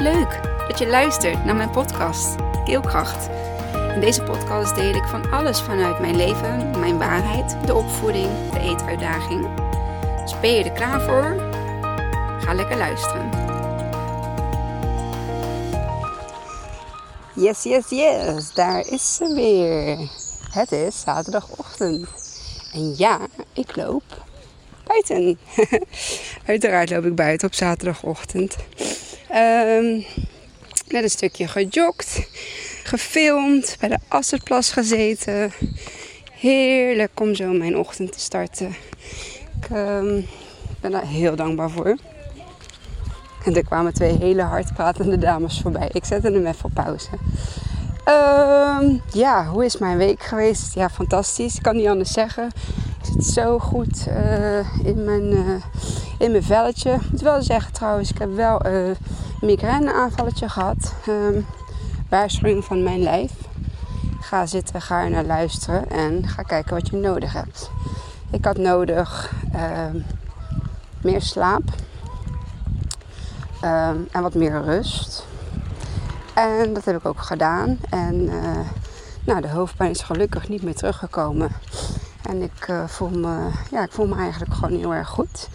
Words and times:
Leuk 0.00 0.40
dat 0.68 0.78
je 0.78 0.86
luistert 0.86 1.44
naar 1.44 1.56
mijn 1.56 1.70
podcast 1.70 2.34
Keelkracht. 2.64 3.28
In 3.94 4.00
deze 4.00 4.22
podcast 4.22 4.74
deel 4.74 4.94
ik 4.94 5.04
van 5.04 5.30
alles 5.30 5.60
vanuit 5.60 6.00
mijn 6.00 6.16
leven, 6.16 6.80
mijn 6.80 6.98
waarheid, 6.98 7.56
de 7.66 7.74
opvoeding, 7.74 8.28
de 8.52 8.60
eetuitdaging. 8.60 9.48
Dus 10.22 10.40
ben 10.40 10.50
je 10.50 10.64
er 10.64 10.72
klaar 10.72 11.00
voor? 11.00 11.50
Ga 12.40 12.54
lekker 12.54 12.76
luisteren. 12.76 13.30
Yes, 17.34 17.62
yes, 17.62 17.88
yes, 17.88 18.54
daar 18.54 18.86
is 18.86 19.14
ze 19.14 19.34
weer. 19.34 20.08
Het 20.50 20.72
is 20.72 21.00
zaterdagochtend. 21.00 22.08
En 22.72 22.94
ja, 22.96 23.18
ik 23.52 23.76
loop 23.76 24.02
buiten. 24.86 25.38
Uiteraard 26.46 26.90
loop 26.90 27.04
ik 27.04 27.14
buiten 27.14 27.48
op 27.48 27.54
zaterdagochtend. 27.54 28.56
Um, 29.34 30.04
net 30.88 31.02
een 31.02 31.10
stukje 31.10 31.48
gejogd, 31.48 32.28
gefilmd, 32.84 33.76
bij 33.80 33.88
de 33.88 33.98
Asserplas 34.08 34.72
gezeten. 34.72 35.52
Heerlijk 36.32 37.20
om 37.20 37.34
zo 37.34 37.52
mijn 37.52 37.76
ochtend 37.76 38.12
te 38.12 38.20
starten. 38.20 38.76
Ik 39.60 39.76
um, 39.76 40.26
ben 40.80 40.90
daar 40.90 41.06
heel 41.06 41.36
dankbaar 41.36 41.70
voor. 41.70 41.96
En 43.44 43.56
er 43.56 43.64
kwamen 43.64 43.94
twee 43.94 44.18
hele 44.18 44.42
hard 44.42 44.74
pratende 44.74 45.18
dames 45.18 45.60
voorbij. 45.60 45.88
Ik 45.92 46.04
zette 46.04 46.30
hem 46.30 46.46
even 46.46 46.64
op 46.64 46.74
pauze. 46.74 47.10
Um, 48.08 49.02
ja, 49.12 49.46
hoe 49.46 49.64
is 49.64 49.78
mijn 49.78 49.96
week 49.96 50.22
geweest? 50.22 50.74
Ja, 50.74 50.88
fantastisch. 50.88 51.56
Ik 51.56 51.62
kan 51.62 51.76
niet 51.76 51.86
anders 51.86 52.12
zeggen. 52.12 52.50
Ik 53.02 53.06
zit 53.06 53.24
zo 53.24 53.58
goed 53.58 54.06
uh, 54.08 54.86
in, 54.86 55.04
mijn, 55.04 55.32
uh, 55.32 55.62
in 56.18 56.30
mijn 56.30 56.42
velletje. 56.42 56.92
Ik 56.92 57.10
moet 57.10 57.20
wel 57.20 57.42
zeggen 57.42 57.72
trouwens, 57.72 58.10
ik 58.10 58.18
heb 58.18 58.34
wel 58.34 58.66
een 58.66 58.96
migraineaanvalletje 59.40 60.48
gehad. 60.48 60.94
Um, 61.08 61.46
waarschuwing 62.08 62.64
van 62.64 62.82
mijn 62.82 63.02
lijf. 63.02 63.32
Ga 64.20 64.46
zitten, 64.46 64.80
ga 64.80 65.02
er 65.02 65.10
naar 65.10 65.24
luisteren 65.24 65.90
en 65.90 66.28
ga 66.28 66.42
kijken 66.42 66.74
wat 66.74 66.88
je 66.88 66.96
nodig 66.96 67.32
hebt. 67.32 67.70
Ik 68.30 68.44
had 68.44 68.56
nodig 68.56 69.32
meer 71.02 71.22
slaap 71.22 71.62
en 74.10 74.22
wat 74.22 74.34
meer 74.34 74.62
rust. 74.62 75.26
En 76.34 76.74
dat 76.74 76.84
heb 76.84 76.96
ik 76.96 77.06
ook 77.06 77.22
gedaan. 77.22 77.78
En 77.90 78.14
uh, 78.14 78.58
nou, 79.24 79.40
de 79.40 79.48
hoofdpijn 79.48 79.90
is 79.90 80.02
gelukkig 80.02 80.48
niet 80.48 80.62
meer 80.62 80.74
teruggekomen. 80.74 81.50
En 82.22 82.42
ik, 82.42 82.68
uh, 82.68 82.86
voel, 82.86 83.08
me, 83.08 83.50
ja, 83.70 83.82
ik 83.82 83.92
voel 83.92 84.06
me 84.06 84.16
eigenlijk 84.16 84.54
gewoon 84.54 84.78
heel 84.78 84.94
erg 84.94 85.08
goed. 85.08 85.48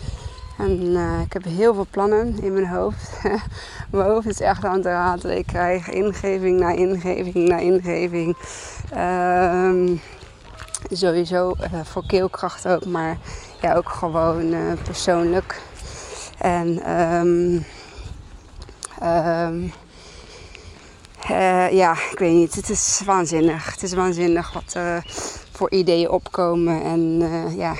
En 0.57 0.81
uh, 0.81 1.21
ik 1.21 1.33
heb 1.33 1.43
heel 1.43 1.73
veel 1.73 1.87
plannen 1.89 2.41
in 2.41 2.53
mijn 2.53 2.67
hoofd. 2.67 3.11
mijn 3.91 4.09
hoofd 4.09 4.27
is 4.27 4.39
echt 4.39 4.65
aan 4.65 4.75
het 4.75 4.85
ratelen. 4.85 5.37
Ik 5.37 5.45
krijg 5.45 5.89
ingeving 5.89 6.59
na 6.59 6.69
ingeving 6.69 7.47
na 7.47 7.57
ingeving. 7.57 8.37
Um, 8.97 10.01
sowieso 10.91 11.55
voor 11.83 12.05
keelkracht 12.05 12.67
ook, 12.67 12.85
maar 12.85 13.17
ja, 13.61 13.75
ook 13.75 13.89
gewoon 13.89 14.53
persoonlijk. 14.83 15.61
En 16.37 16.91
um, 16.91 17.65
uh, 21.31 21.71
ja, 21.71 21.91
ik 22.11 22.19
weet 22.19 22.33
niet. 22.33 22.55
Het 22.55 22.69
is 22.69 23.01
waanzinnig. 23.05 23.71
Het 23.71 23.83
is 23.83 23.93
waanzinnig 23.93 24.53
wat 24.53 24.75
voor 25.55 25.71
ideeën 25.71 26.09
opkomen. 26.09 26.83
En 26.83 26.99
uh, 27.21 27.57
ja, 27.57 27.75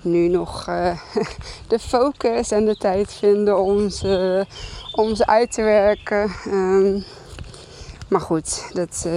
nu 0.00 0.28
nog 0.28 0.68
uh, 0.68 0.98
de 1.68 1.78
focus 1.78 2.50
en 2.50 2.64
de 2.64 2.76
tijd 2.76 3.12
vinden 3.12 3.58
om 3.58 3.90
ze, 3.90 4.46
om 4.92 5.14
ze 5.14 5.26
uit 5.26 5.52
te 5.52 5.62
werken. 5.62 6.30
Um, 6.46 7.04
maar 8.08 8.20
goed, 8.20 8.70
dat, 8.72 9.08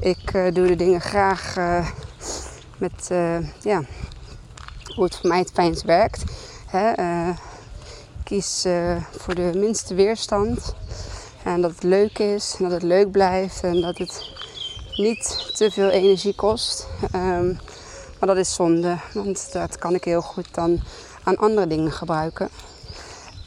ik 0.00 0.32
doe 0.54 0.66
de 0.66 0.76
dingen 0.76 1.00
graag 1.00 1.56
met 2.78 3.08
ja, 3.60 3.82
hoe 4.94 5.04
het 5.04 5.16
voor 5.16 5.28
mij 5.28 5.38
het 5.38 5.50
fijnst 5.52 5.82
werkt. 5.82 6.24
Hè? 6.66 6.92
kies 8.24 8.66
voor 9.10 9.34
de 9.34 9.52
minste 9.54 9.94
weerstand. 9.94 10.74
En 11.46 11.60
dat 11.60 11.70
het 11.70 11.82
leuk 11.82 12.18
is 12.18 12.54
en 12.58 12.62
dat 12.62 12.72
het 12.72 12.82
leuk 12.82 13.10
blijft 13.10 13.62
en 13.62 13.80
dat 13.80 13.98
het 13.98 14.35
niet 14.96 15.50
te 15.54 15.70
veel 15.70 15.90
energie 15.90 16.34
kost. 16.34 16.86
Um, 17.14 17.58
maar 18.18 18.28
dat 18.28 18.36
is 18.36 18.54
zonde, 18.54 18.98
want 19.14 19.52
dat 19.52 19.78
kan 19.78 19.94
ik 19.94 20.04
heel 20.04 20.22
goed 20.22 20.54
dan 20.54 20.80
aan 21.22 21.36
andere 21.36 21.66
dingen 21.66 21.92
gebruiken. 21.92 22.48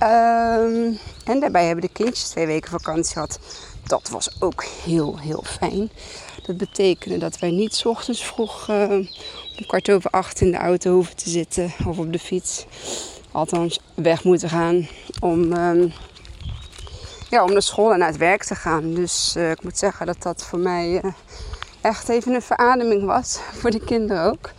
Um, 0.04 1.00
en 1.24 1.40
daarbij 1.40 1.66
hebben 1.66 1.86
de 1.86 1.94
kindjes 1.94 2.30
twee 2.30 2.46
weken 2.46 2.70
vakantie 2.70 3.14
gehad. 3.14 3.40
Dat 3.84 4.10
was 4.10 4.42
ook 4.42 4.64
heel, 4.64 5.20
heel 5.20 5.44
fijn. 5.46 5.92
Dat 6.46 6.58
betekende 6.58 7.18
dat 7.18 7.40
wij 7.40 7.52
niet 7.52 7.76
s 7.76 7.86
ochtends 7.86 8.24
vroeg 8.24 8.68
uh, 8.70 8.92
om 8.92 9.66
kwart 9.68 9.92
over 9.92 10.10
acht 10.10 10.42
in 10.42 10.52
de 10.52 10.58
auto 10.58 10.94
hoeven 10.94 11.16
te 11.16 11.30
zitten 11.30 11.74
of 11.88 11.98
op 11.98 12.12
de 12.12 12.20
fiets. 12.20 12.66
Althans, 13.32 13.80
weg 13.96 14.24
moeten 14.24 14.50
gaan 14.50 14.88
om 15.20 15.54
ja, 17.30 17.44
om 17.44 17.52
naar 17.52 17.62
school 17.62 17.92
en 17.92 18.00
naar 18.00 18.08
het 18.08 18.18
werk 18.18 18.44
te 18.44 18.56
gaan. 18.56 18.94
Dus 18.94 19.36
uh, 19.38 19.52
ik 19.52 19.64
moet 19.64 19.78
zeggen 19.78 20.06
dat 20.06 20.22
dat 20.22 20.44
voor 20.44 20.60
mij 20.60 21.02
uh, 21.04 21.12
echt 21.82 22.10
even 22.10 22.34
een 22.34 22.42
verademing 22.42 23.06
was. 23.06 23.40
Voor 23.60 23.72
de 23.72 23.80
kinderen 23.80 24.24
ook. 24.24 24.52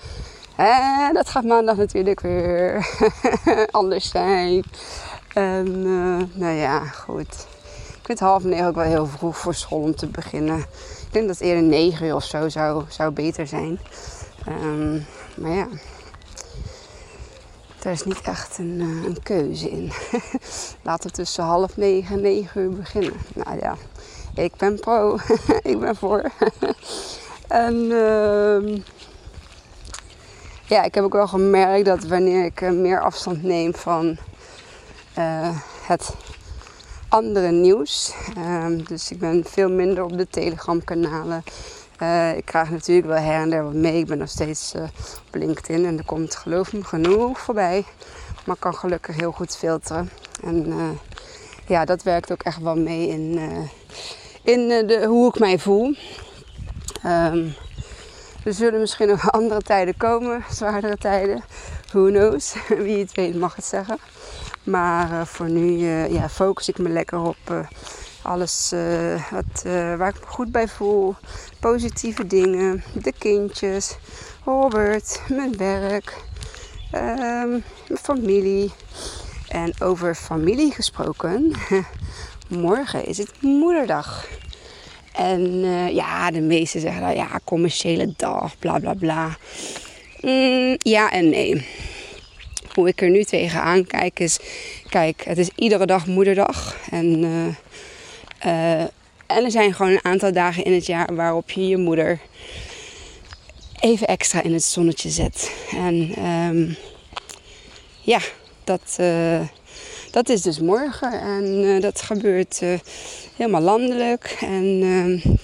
En 0.56 1.14
dat 1.14 1.28
gaat 1.28 1.44
maandag 1.44 1.76
natuurlijk 1.76 2.20
weer 2.20 2.86
anders 3.70 4.10
zijn. 4.10 4.64
En 5.34 5.66
uh, 5.86 6.22
nou 6.32 6.54
ja, 6.54 6.78
goed. 6.78 7.46
Ik 7.98 8.06
vind 8.06 8.20
half 8.20 8.44
negen 8.44 8.66
ook 8.66 8.74
wel 8.74 8.84
heel 8.84 9.06
vroeg 9.06 9.38
voor 9.38 9.54
school 9.54 9.82
om 9.82 9.94
te 9.94 10.06
beginnen. 10.06 10.58
Ik 10.58 11.12
denk 11.12 11.26
dat 11.26 11.40
eerder 11.40 11.62
negen 11.62 12.06
uur 12.06 12.14
of 12.14 12.24
zo 12.24 12.48
zou, 12.48 12.84
zou 12.88 13.10
beter 13.10 13.46
zijn. 13.46 13.80
Um, 14.48 15.06
maar 15.36 15.50
ja, 15.50 15.68
daar 17.82 17.92
is 17.92 18.04
niet 18.04 18.20
echt 18.20 18.58
een, 18.58 18.80
uh, 18.80 19.04
een 19.04 19.22
keuze 19.22 19.70
in. 19.70 19.92
Laten 20.82 21.10
we 21.10 21.16
tussen 21.16 21.44
half 21.44 21.76
negen 21.76 22.16
en 22.16 22.22
negen 22.22 22.60
uur 22.60 22.70
beginnen. 22.70 23.12
Nou 23.34 23.58
ja, 23.58 23.76
ik 24.34 24.56
ben 24.56 24.80
pro. 24.80 25.18
ik 25.62 25.80
ben 25.80 25.96
voor. 25.96 26.30
en 27.48 27.74
uh, 27.74 28.76
ja, 30.66 30.82
ik 30.82 30.94
heb 30.94 31.04
ook 31.04 31.12
wel 31.12 31.28
gemerkt 31.28 31.84
dat 31.84 32.04
wanneer 32.04 32.44
ik 32.44 32.60
uh, 32.60 32.70
meer 32.70 33.00
afstand 33.00 33.42
neem 33.42 33.74
van 33.74 34.16
uh, 35.18 35.58
het 35.86 36.14
andere 37.08 37.50
nieuws. 37.50 38.14
Ehm, 38.36 38.78
dus 38.84 39.10
ik 39.10 39.18
ben 39.18 39.44
veel 39.44 39.70
minder 39.70 40.04
op 40.04 40.16
de 40.16 40.28
Telegram 40.28 40.84
kanalen. 40.84 41.42
Uh, 42.02 42.36
ik 42.36 42.44
krijg 42.44 42.70
natuurlijk 42.70 43.06
wel 43.06 43.16
her 43.16 43.40
en 43.40 43.50
der 43.50 43.64
wat 43.64 43.72
mee. 43.72 43.98
Ik 43.98 44.06
ben 44.06 44.18
nog 44.18 44.28
steeds 44.28 44.74
uh, 44.74 44.82
op 45.26 45.34
LinkedIn 45.34 45.86
en 45.86 45.98
er 45.98 46.04
komt 46.04 46.36
geloof 46.36 46.72
me 46.72 46.84
genoeg 46.84 47.40
voorbij. 47.40 47.84
Maar 48.44 48.54
ik 48.54 48.60
kan 48.60 48.74
gelukkig 48.74 49.16
heel 49.16 49.32
goed 49.32 49.56
filteren. 49.56 50.10
En 50.42 50.66
uh, 50.66 50.88
ja, 51.66 51.84
dat 51.84 52.02
werkt 52.02 52.32
ook 52.32 52.42
echt 52.42 52.60
wel 52.60 52.76
mee 52.76 53.08
in, 53.08 53.38
in 54.42 54.68
de, 54.68 55.04
hoe 55.06 55.28
ik 55.28 55.38
mij 55.38 55.58
voel. 55.58 55.94
Um, 57.06 57.54
er 58.44 58.54
zullen 58.54 58.80
misschien 58.80 59.08
nog 59.08 59.30
andere 59.40 59.60
tijden 59.60 59.96
komen, 59.96 60.44
zwaardere 60.50 60.96
tijden. 60.96 61.42
Who 61.92 62.06
knows? 62.06 62.54
Wie 62.84 62.98
het 62.98 63.14
weet 63.14 63.34
mag 63.34 63.56
het 63.56 63.64
zeggen. 63.64 63.98
Maar 64.62 65.26
voor 65.26 65.48
nu 65.48 65.86
ja, 66.12 66.28
focus 66.28 66.68
ik 66.68 66.78
me 66.78 66.88
lekker 66.88 67.18
op 67.18 67.68
alles 68.22 68.70
uh, 68.74 69.30
wat, 69.30 69.62
uh, 69.66 69.96
waar 69.96 70.08
ik 70.08 70.20
me 70.20 70.26
goed 70.26 70.52
bij 70.52 70.68
voel. 70.68 71.14
Positieve 71.60 72.26
dingen. 72.26 72.82
De 73.02 73.12
kindjes. 73.18 73.96
Robert. 74.44 75.20
Mijn 75.28 75.56
werk. 75.56 76.16
Um, 76.94 77.62
mijn 77.88 78.00
familie. 78.02 78.70
En 79.48 79.72
over 79.80 80.14
familie 80.14 80.72
gesproken. 80.72 81.52
Morgen 82.48 83.06
is 83.06 83.18
het 83.18 83.32
moederdag. 83.40 84.26
En 85.12 85.40
uh, 85.40 85.88
ja, 85.94 86.30
de 86.30 86.40
meesten 86.40 86.80
zeggen 86.80 87.00
dan 87.00 87.14
ja, 87.14 87.40
commerciële 87.44 88.12
dag, 88.16 88.58
bla 88.58 88.78
bla 88.78 88.94
bla. 88.94 89.36
Mm, 90.20 90.76
ja 90.78 91.10
en 91.10 91.28
nee. 91.28 91.66
Hoe 92.74 92.88
ik 92.88 93.02
er 93.02 93.10
nu 93.10 93.24
tegenaan 93.24 93.86
kijk 93.86 94.20
is, 94.20 94.38
kijk, 94.88 95.24
het 95.24 95.38
is 95.38 95.50
iedere 95.54 95.86
dag 95.86 96.06
moederdag. 96.06 96.76
En 96.90 97.24
en 98.40 99.44
er 99.44 99.50
zijn 99.50 99.74
gewoon 99.74 99.92
een 99.92 100.04
aantal 100.04 100.32
dagen 100.32 100.64
in 100.64 100.72
het 100.72 100.86
jaar 100.86 101.14
waarop 101.14 101.50
je 101.50 101.68
je 101.68 101.76
moeder 101.76 102.18
even 103.80 104.06
extra 104.06 104.42
in 104.42 104.52
het 104.52 104.62
zonnetje 104.62 105.10
zet. 105.10 105.52
En 105.70 106.24
um, 106.24 106.76
ja, 108.00 108.20
dat, 108.64 108.96
uh, 109.00 109.40
dat 110.10 110.28
is 110.28 110.42
dus 110.42 110.60
morgen. 110.60 111.12
En 111.20 111.44
uh, 111.44 111.80
dat 111.80 112.02
gebeurt 112.02 112.60
helemaal 113.36 113.60
landelijk. 113.60 114.36
En 114.40 114.80
ehm, 114.82 115.34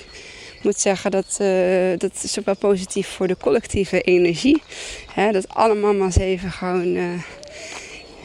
ik 0.56 0.62
moet 0.62 0.80
zeggen 0.80 1.10
dat 1.10 1.36
dat 2.00 2.22
is 2.22 2.38
ook 2.38 2.44
wel 2.44 2.56
positief 2.56 3.08
voor 3.08 3.26
de 3.26 3.36
collectieve 3.36 4.00
energie. 4.00 4.62
Hè, 5.14 5.32
dat 5.32 5.48
alle 5.48 5.74
mama's 5.74 6.16
even 6.16 6.50
gewoon 6.50 6.96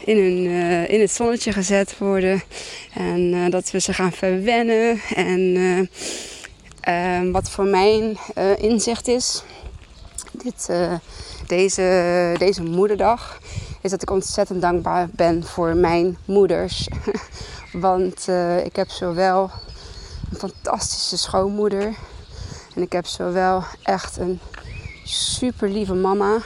in, 0.06 0.18
een, 0.18 0.45
in 0.88 1.00
het 1.00 1.12
zonnetje 1.12 1.51
gezet 1.51 1.98
worden. 1.98 2.42
En 2.94 3.50
dat 3.50 3.71
we 3.71 3.80
ze 3.80 3.94
gaan 3.94 4.12
verwennen. 4.12 5.00
En 5.15 5.89
ehm, 6.80 7.31
wat 7.31 7.50
voor 7.50 7.65
mijn 7.65 8.18
inzicht 8.57 9.07
is, 9.07 9.44
dit, 10.31 10.69
deze, 11.48 12.36
deze 12.38 12.63
moederdag, 12.63 13.39
is 13.81 13.92
dat 13.92 14.01
ik 14.01 14.12
ontzettend 14.12 14.62
dankbaar 14.62 15.07
ben 15.12 15.44
voor 15.44 15.75
mijn 15.75 16.18
moeders. 16.25 16.88
Want 17.71 18.27
ik 18.63 18.75
heb 18.75 18.89
zowel 18.89 19.51
een 20.31 20.38
fantastische 20.38 21.18
schoonmoeder. 21.18 21.94
En 22.75 22.81
ik 22.81 22.92
heb 22.92 23.06
zowel 23.06 23.63
echt 23.83 24.18
een 24.18 24.39
super 25.04 25.69
lieve 25.69 25.94
mama. 25.94 26.38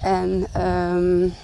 En 0.00 0.46
um, 0.66 1.34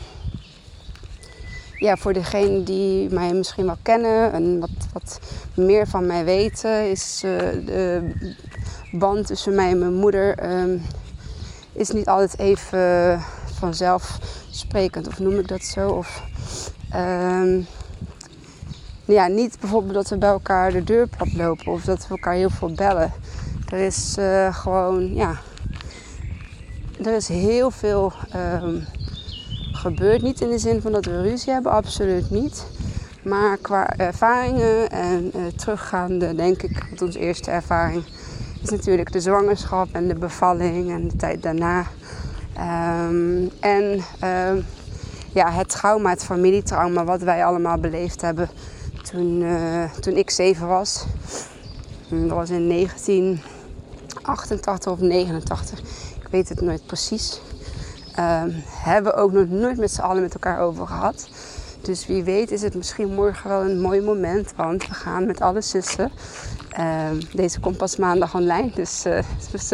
ja, 1.82 1.96
voor 1.96 2.12
degenen 2.12 2.64
die 2.64 3.11
mij 3.11 3.32
misschien 3.32 3.67
wel 3.67 3.76
kennen 3.82 4.32
en 4.32 4.61
wat, 4.61 4.70
wat 4.93 5.20
meer 5.55 5.87
van 5.87 6.06
mij 6.06 6.25
weten, 6.25 6.90
is 6.90 7.23
uh, 7.25 7.38
de 7.67 8.12
band 8.93 9.26
tussen 9.26 9.55
mij 9.55 9.70
en 9.70 9.79
mijn 9.79 9.94
moeder 9.94 10.52
um, 10.61 10.82
is 11.73 11.90
niet 11.90 12.08
altijd 12.08 12.38
even 12.38 13.20
vanzelfsprekend, 13.58 15.08
of 15.08 15.19
noem 15.19 15.38
ik 15.38 15.49
dat 15.49 15.62
zo. 15.62 15.90
Of, 15.90 16.23
um, 16.94 17.67
ja, 19.05 19.26
niet 19.26 19.61
bijvoorbeeld 19.61 19.94
dat 19.94 20.08
we 20.08 20.19
bij 20.19 20.29
elkaar 20.29 20.73
de 20.73 20.84
deur 20.84 21.08
plat 21.08 21.32
lopen 21.32 21.73
of 21.73 21.84
dat 21.84 22.02
we 22.02 22.08
elkaar 22.08 22.34
heel 22.34 22.50
veel 22.50 22.73
bellen. 22.73 23.12
Er 23.69 23.79
is 23.79 24.17
uh, 24.19 24.55
gewoon, 24.55 25.14
ja, 25.14 25.40
er 27.05 27.14
is 27.14 27.29
heel 27.29 27.70
veel 27.70 28.12
um, 28.62 28.87
gebeurd. 29.82 30.23
Niet 30.23 30.40
in 30.40 30.49
de 30.49 30.58
zin 30.58 30.81
van 30.81 30.93
dat 30.93 31.05
we 31.05 31.23
ruzie 31.23 31.52
hebben, 31.52 31.73
absoluut 31.73 32.31
niet. 32.31 32.67
Maar 33.23 33.56
qua 33.56 33.96
ervaringen 33.96 34.90
en 34.90 35.31
uh, 35.37 35.46
teruggaande, 35.46 36.34
denk 36.34 36.62
ik, 36.62 36.87
want 36.88 37.02
onze 37.02 37.19
eerste 37.19 37.50
ervaring 37.50 38.05
is 38.62 38.70
natuurlijk 38.70 39.12
de 39.12 39.20
zwangerschap 39.20 39.88
en 39.93 40.08
de 40.08 40.14
bevalling 40.14 40.90
en 40.90 41.08
de 41.08 41.17
tijd 41.17 41.43
daarna. 41.43 41.87
Um, 43.08 43.50
en 43.61 44.02
um, 44.25 44.64
ja, 45.32 45.50
het 45.50 45.69
trauma, 45.69 46.11
het 46.11 46.25
familietrauma, 46.25 47.05
wat 47.05 47.23
wij 47.23 47.44
allemaal 47.44 47.79
beleefd 47.79 48.20
hebben 48.20 48.49
toen, 49.11 49.40
uh, 49.40 49.93
toen 49.93 50.17
ik 50.17 50.31
zeven 50.31 50.67
was. 50.67 51.05
Dat 52.08 52.31
was 52.31 52.50
in 52.50 52.69
1988 52.69 54.93
of 54.93 55.00
89 55.00 55.81
weet 56.32 56.49
het 56.49 56.61
nooit 56.61 56.87
precies. 56.87 57.40
Um, 58.19 58.62
hebben 58.67 59.12
we 59.12 59.19
ook 59.19 59.32
nog 59.32 59.49
nooit 59.49 59.79
met 59.79 59.91
z'n 59.91 60.00
allen 60.00 60.23
met 60.23 60.35
elkaar 60.35 60.61
over 60.61 60.87
gehad. 60.87 61.29
Dus 61.81 62.06
wie 62.06 62.23
weet 62.23 62.50
is 62.50 62.62
het 62.62 62.75
misschien 62.75 63.14
morgen 63.14 63.49
wel 63.49 63.61
een 63.61 63.81
mooi 63.81 64.00
moment. 64.00 64.53
Want 64.56 64.87
we 64.87 64.94
gaan 64.94 65.26
met 65.26 65.41
alle 65.41 65.61
zussen. 65.61 66.11
Uh, 66.79 67.11
deze 67.32 67.61
komt 67.61 67.76
pas 67.76 67.97
maandag 67.97 68.35
online. 68.35 68.70
Dus, 68.75 69.06
uh, 69.06 69.19
dus 69.53 69.73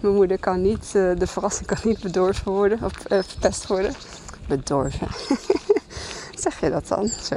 mijn 0.00 0.14
moeder 0.14 0.38
kan 0.38 0.62
niet, 0.62 0.92
uh, 0.94 1.16
de 1.18 1.26
verrassing 1.26 1.66
kan 1.66 1.78
niet 1.82 2.00
bedorven 2.00 2.52
worden. 2.52 2.78
Of 2.82 2.92
verpest 3.08 3.66
worden. 3.66 3.94
Bedorven. 4.48 5.08
zeg 6.44 6.60
je 6.60 6.70
dat 6.70 6.88
dan? 6.88 7.08
Zo. 7.08 7.34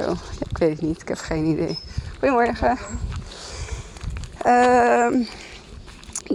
ik 0.48 0.58
weet 0.58 0.70
het 0.70 0.80
niet. 0.80 1.00
Ik 1.00 1.08
heb 1.08 1.18
geen 1.18 1.44
idee. 1.44 1.78
Goedemorgen. 2.18 2.78
Ehm, 4.42 5.22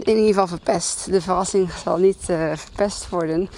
in 0.07 0.17
ieder 0.17 0.27
geval 0.27 0.47
verpest. 0.47 1.11
De 1.11 1.21
verrassing 1.21 1.71
zal 1.71 1.97
niet 1.97 2.29
uh, 2.29 2.51
verpest 2.55 3.09
worden, 3.09 3.49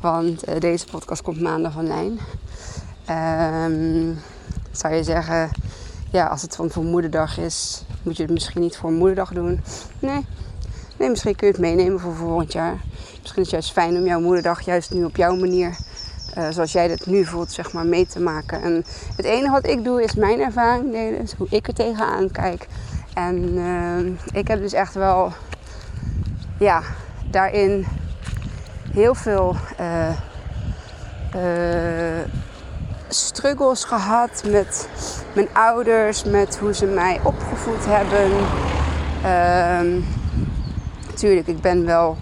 want 0.00 0.48
uh, 0.48 0.60
deze 0.60 0.86
podcast 0.86 1.22
komt 1.22 1.40
maandag 1.40 1.76
online. 1.76 2.16
Um, 3.10 4.18
zou 4.70 4.94
je 4.94 5.02
zeggen, 5.02 5.50
ja, 6.10 6.26
als 6.26 6.42
het 6.42 6.56
van 6.56 6.70
voor 6.70 6.84
moederdag 6.84 7.38
is, 7.38 7.82
moet 8.02 8.16
je 8.16 8.22
het 8.22 8.32
misschien 8.32 8.60
niet 8.60 8.76
voor 8.76 8.92
moederdag 8.92 9.32
doen? 9.32 9.60
Nee. 9.98 10.26
Nee, 10.96 11.08
misschien 11.08 11.36
kun 11.36 11.46
je 11.46 11.52
het 11.52 11.62
meenemen 11.62 12.00
voor 12.00 12.14
volgend 12.14 12.52
jaar. 12.52 12.80
Misschien 13.20 13.42
is 13.42 13.50
het 13.50 13.50
juist 13.50 13.72
fijn 13.72 13.96
om 13.96 14.04
jouw 14.04 14.20
moederdag 14.20 14.60
juist 14.60 14.90
nu 14.90 15.04
op 15.04 15.16
jouw 15.16 15.36
manier, 15.36 15.76
uh, 16.38 16.48
zoals 16.50 16.72
jij 16.72 16.88
dat 16.88 17.06
nu 17.06 17.24
voelt, 17.24 17.52
zeg 17.52 17.72
maar, 17.72 17.86
mee 17.86 18.06
te 18.06 18.20
maken. 18.20 18.62
En 18.62 18.84
het 19.16 19.24
enige 19.24 19.52
wat 19.52 19.66
ik 19.66 19.84
doe 19.84 20.02
is 20.02 20.14
mijn 20.14 20.40
ervaring 20.40 20.92
delen, 20.92 21.20
dus 21.20 21.34
hoe 21.34 21.46
ik 21.50 21.68
er 21.68 21.74
tegenaan 21.74 22.30
kijk. 22.30 22.66
En 23.14 24.18
ik 24.32 24.48
heb 24.48 24.60
dus 24.60 24.72
echt 24.72 24.94
wel 24.94 25.32
ja, 26.58 26.82
daarin 27.30 27.86
heel 28.92 29.14
veel 29.14 29.56
uh, 29.80 30.08
struggles 33.08 33.84
gehad 33.84 34.42
met 34.50 34.88
mijn 35.34 35.48
ouders, 35.52 36.24
met 36.24 36.58
hoe 36.58 36.74
ze 36.74 36.86
mij 36.86 37.20
opgevoed 37.22 37.84
hebben. 37.86 38.30
Uh, 39.24 40.02
natuurlijk, 41.06 41.46
ik 41.46 41.60
ben 41.60 41.84
wel 41.84 42.16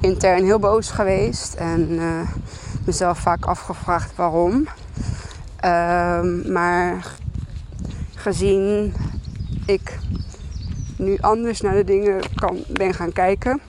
intern 0.00 0.44
heel 0.44 0.58
boos 0.58 0.90
geweest 0.90 1.54
en 1.54 1.92
uh, 1.92 2.20
mezelf 2.86 3.18
vaak 3.18 3.44
afgevraagd 3.44 4.16
waarom. 4.16 4.68
Ehm, 5.60 6.52
maar 6.52 7.14
gezien 8.14 8.94
ik 9.66 9.98
nu 10.96 11.18
anders 11.20 11.60
naar 11.60 11.74
de 11.74 11.84
dingen 11.84 12.20
kan, 12.34 12.58
ben 12.68 12.94
gaan 12.94 13.12
kijken, 13.12 13.60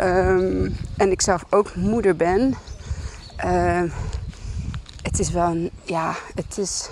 Um, 0.00 0.76
en 0.96 1.10
ik 1.10 1.20
zelf 1.20 1.44
ook 1.50 1.74
moeder 1.74 2.16
ben. 2.16 2.54
Uh, 3.44 3.82
het 5.02 5.18
is 5.18 5.30
wel 5.30 5.50
een, 5.50 5.70
ja, 5.84 6.14
het 6.34 6.58
is, 6.58 6.88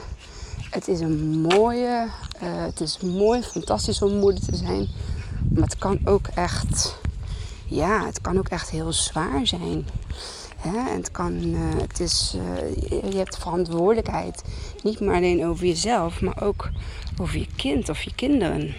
het 0.71 0.89
is 0.89 1.01
een 1.01 1.41
mooie, 1.41 2.07
uh, 2.43 2.65
het 2.65 2.81
is 2.81 2.99
mooi, 3.01 3.43
fantastisch 3.43 4.03
om 4.03 4.19
moeder 4.19 4.45
te 4.45 4.57
zijn. 4.57 4.89
Maar 5.55 5.63
het 5.63 5.79
kan 5.79 6.01
ook 6.05 6.27
echt, 6.27 6.99
ja, 7.67 8.07
het 8.07 8.21
kan 8.21 8.39
ook 8.39 8.49
echt 8.49 8.71
heel 8.71 8.93
zwaar 8.93 9.47
zijn. 9.47 9.87
Hè? 10.57 10.91
En 10.91 10.97
het 10.97 11.11
kan, 11.11 11.33
uh, 11.33 11.59
het 11.81 12.01
is, 12.01 12.37
je 12.91 13.17
hebt 13.17 13.39
verantwoordelijkheid. 13.39 14.43
Niet 14.83 15.01
maar 15.01 15.15
alleen 15.15 15.47
over 15.47 15.67
jezelf, 15.67 16.21
maar 16.21 16.43
ook 16.43 16.69
over 17.21 17.39
je 17.39 17.49
kind 17.57 17.89
of 17.89 18.03
je 18.03 18.15
kinderen. 18.15 18.75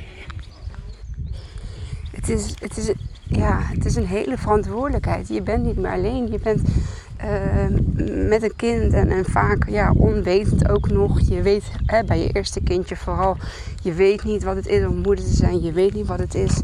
Het 2.11 2.29
is, 2.29 2.53
het 2.59 2.77
is 2.77 2.91
ja, 3.27 3.59
het 3.61 3.85
is 3.85 3.95
een 3.95 4.07
hele 4.07 4.37
verantwoordelijkheid. 4.37 5.27
Je 5.27 5.41
bent 5.41 5.63
niet 5.63 5.77
meer 5.77 5.91
alleen. 5.91 6.31
Je 6.31 6.39
bent 6.39 6.61
uh, 7.25 8.27
met 8.27 8.43
een 8.43 8.55
kind 8.55 8.93
en, 8.93 9.09
en, 9.09 9.25
vaak 9.25 9.69
ja, 9.69 9.91
onwetend 9.91 10.69
ook 10.69 10.89
nog. 10.89 11.19
Je 11.19 11.41
weet 11.41 11.63
hè, 11.85 12.03
bij 12.03 12.19
je 12.19 12.31
eerste 12.31 12.61
kindje 12.61 12.95
vooral, 12.95 13.37
je 13.81 13.93
weet 13.93 14.23
niet 14.23 14.43
wat 14.43 14.55
het 14.55 14.67
is 14.67 14.85
om 14.85 14.95
moeder 14.95 15.25
te 15.25 15.35
zijn. 15.35 15.61
Je 15.61 15.71
weet 15.71 15.93
niet 15.93 16.07
wat 16.07 16.19
het 16.19 16.35
is 16.35 16.61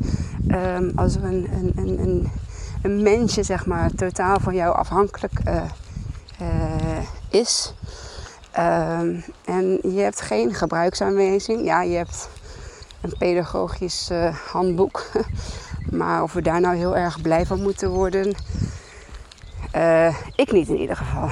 um, 0.47 0.91
als 0.95 1.15
er 1.15 1.23
een, 1.23 1.47
een, 1.75 1.99
een, 1.99 2.31
een, 2.81 3.03
mensje 3.03 3.43
zeg 3.43 3.65
maar, 3.65 3.91
totaal 3.95 4.39
van 4.39 4.55
jou 4.55 4.75
afhankelijk 4.75 5.33
uh, 5.47 5.63
uh, 6.41 7.03
is. 7.29 7.73
Um, 8.59 9.23
en 9.45 9.79
je 9.83 9.99
hebt 10.01 10.21
geen 10.21 10.53
gebruiksaanwijzing. 10.53 11.65
Ja, 11.65 11.81
je 11.81 11.95
hebt 11.95 12.29
een 13.01 13.13
pedagogisch 13.17 14.09
handboek. 14.51 15.05
Maar 15.91 16.23
of 16.23 16.33
we 16.33 16.41
daar 16.41 16.61
nou 16.61 16.75
heel 16.75 16.97
erg 16.97 17.21
blij 17.21 17.45
van 17.45 17.61
moeten 17.61 17.89
worden, 17.89 18.35
uh, 19.75 20.15
ik 20.35 20.51
niet 20.51 20.67
in 20.67 20.77
ieder 20.77 20.95
geval. 20.95 21.29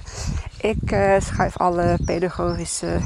ik 0.72 0.92
uh, 0.92 1.14
schrijf 1.20 1.56
alle 1.56 1.98
pedagogische, 2.04 3.00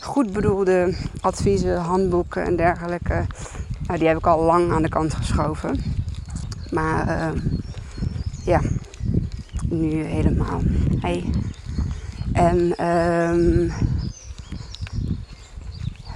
goed 0.00 0.32
bedoelde 0.32 0.94
adviezen, 1.20 1.76
handboeken 1.80 2.44
en 2.44 2.56
dergelijke. 2.56 3.26
Nou, 3.86 3.98
die 3.98 4.08
heb 4.08 4.18
ik 4.18 4.26
al 4.26 4.42
lang 4.42 4.72
aan 4.72 4.82
de 4.82 4.88
kant 4.88 5.14
geschoven. 5.14 5.82
Maar 6.70 7.06
uh, 7.08 7.42
ja, 8.44 8.60
nu 9.68 10.02
helemaal. 10.04 10.60
Hey. 11.00 11.24
En 12.32 12.86
um, 12.86 13.72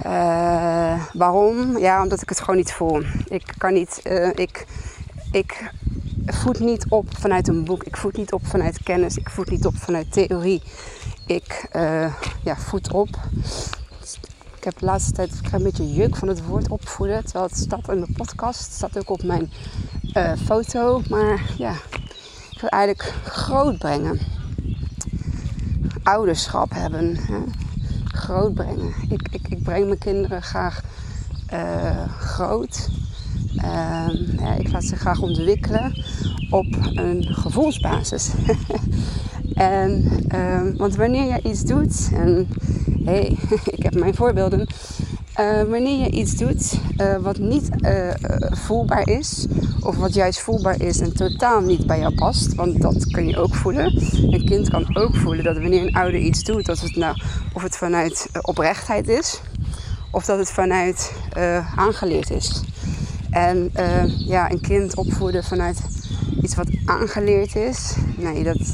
uh, 0.05 1.03
waarom? 1.13 1.77
Ja, 1.77 2.01
omdat 2.03 2.21
ik 2.21 2.29
het 2.29 2.39
gewoon 2.39 2.55
niet 2.55 2.71
voel. 2.71 3.01
Ik 3.27 3.53
kan 3.57 3.73
niet, 3.73 4.01
uh, 4.03 4.29
ik, 4.33 4.65
ik 5.31 5.71
voed 6.25 6.59
niet 6.59 6.85
op 6.89 7.17
vanuit 7.17 7.47
een 7.47 7.63
boek. 7.63 7.83
Ik 7.83 7.97
voed 7.97 8.17
niet 8.17 8.33
op 8.33 8.47
vanuit 8.47 8.83
kennis. 8.83 9.17
Ik 9.17 9.29
voed 9.29 9.49
niet 9.49 9.65
op 9.65 9.75
vanuit 9.75 10.11
theorie. 10.11 10.61
Ik 11.25 11.67
uh, 11.75 12.13
ja, 12.43 12.55
voed 12.55 12.91
op. 12.91 13.09
Ik 14.57 14.63
heb 14.63 14.79
de 14.79 14.85
laatste 14.85 15.11
tijd 15.11 15.39
ik 15.43 15.51
een 15.51 15.63
beetje 15.63 15.93
juk 15.93 16.15
van 16.15 16.27
het 16.27 16.45
woord 16.45 16.67
opvoeden. 16.67 17.23
Terwijl 17.23 17.45
het 17.45 17.57
staat 17.57 17.89
in 17.89 17.99
mijn 17.99 18.13
podcast. 18.13 18.65
Het 18.65 18.73
staat 18.73 18.97
ook 18.97 19.09
op 19.09 19.23
mijn 19.23 19.51
foto. 20.45 21.01
Maar 21.09 21.53
ja, 21.57 21.71
ik 22.51 22.61
wil 22.61 22.69
eigenlijk 22.69 23.13
groot 23.23 23.77
brengen. 23.77 24.19
Ouderschap 26.03 26.73
hebben. 26.73 27.15
Hè 27.15 27.62
groot 28.23 28.53
brengen. 28.53 28.93
Ik, 29.09 29.27
ik, 29.31 29.47
ik 29.47 29.63
breng 29.63 29.85
mijn 29.85 29.97
kinderen 29.97 30.41
graag 30.41 30.83
uh, 31.53 32.07
groot. 32.19 32.89
Uh, 33.55 34.07
ja, 34.39 34.53
ik 34.57 34.71
laat 34.71 34.83
ze 34.83 34.95
graag 34.95 35.21
ontwikkelen 35.21 36.03
op 36.49 36.65
een 36.93 37.23
gevoelsbasis. 37.23 38.31
En, 39.53 40.03
ehm, 40.27 40.75
want 40.75 40.95
wanneer 40.95 41.25
je 41.25 41.49
iets 41.49 41.63
doet, 41.63 42.09
en 42.13 42.47
hey, 43.05 43.37
ik 43.77 43.83
heb 43.83 43.93
mijn 43.95 44.15
voorbeelden. 44.15 44.67
Uh, 45.39 45.61
wanneer 45.61 45.99
je 45.99 46.09
iets 46.09 46.35
doet 46.35 46.79
uh, 46.97 47.15
wat 47.17 47.37
niet 47.37 47.69
voelbaar 48.51 49.07
is, 49.07 49.47
of 49.83 49.97
wat 49.97 50.13
juist 50.13 50.39
voelbaar 50.39 50.81
is 50.81 50.99
en 50.99 51.13
totaal 51.13 51.61
niet 51.61 51.85
bij 51.85 51.99
jou 51.99 52.15
past, 52.15 52.55
want 52.55 52.81
dat 52.81 53.11
kun 53.11 53.27
je 53.27 53.37
ook 53.37 53.55
voelen. 53.55 54.01
Een 54.33 54.45
kind 54.45 54.69
kan 54.69 54.95
ook 54.95 55.15
voelen 55.15 55.43
dat 55.43 55.57
wanneer 55.57 55.81
een 55.81 55.95
ouder 55.95 56.19
iets 56.19 56.43
doet, 56.43 56.65
dat 56.65 56.79
het 56.79 56.95
nou, 56.95 57.17
of 57.53 57.63
het 57.63 57.77
vanuit 57.77 58.29
oprechtheid 58.41 59.07
is, 59.07 59.41
of 60.11 60.25
dat 60.25 60.37
het 60.37 60.51
vanuit 60.51 61.13
aangeleerd 61.75 62.29
is. 62.31 62.61
En 63.29 63.71
ja, 64.17 64.51
een 64.51 64.61
kind 64.61 64.95
opvoeden 64.95 65.43
vanuit 65.43 65.81
iets 66.41 66.55
wat 66.55 66.69
aangeleerd 66.85 67.55
is, 67.55 67.95
nee, 68.17 68.43
dat, 68.43 68.73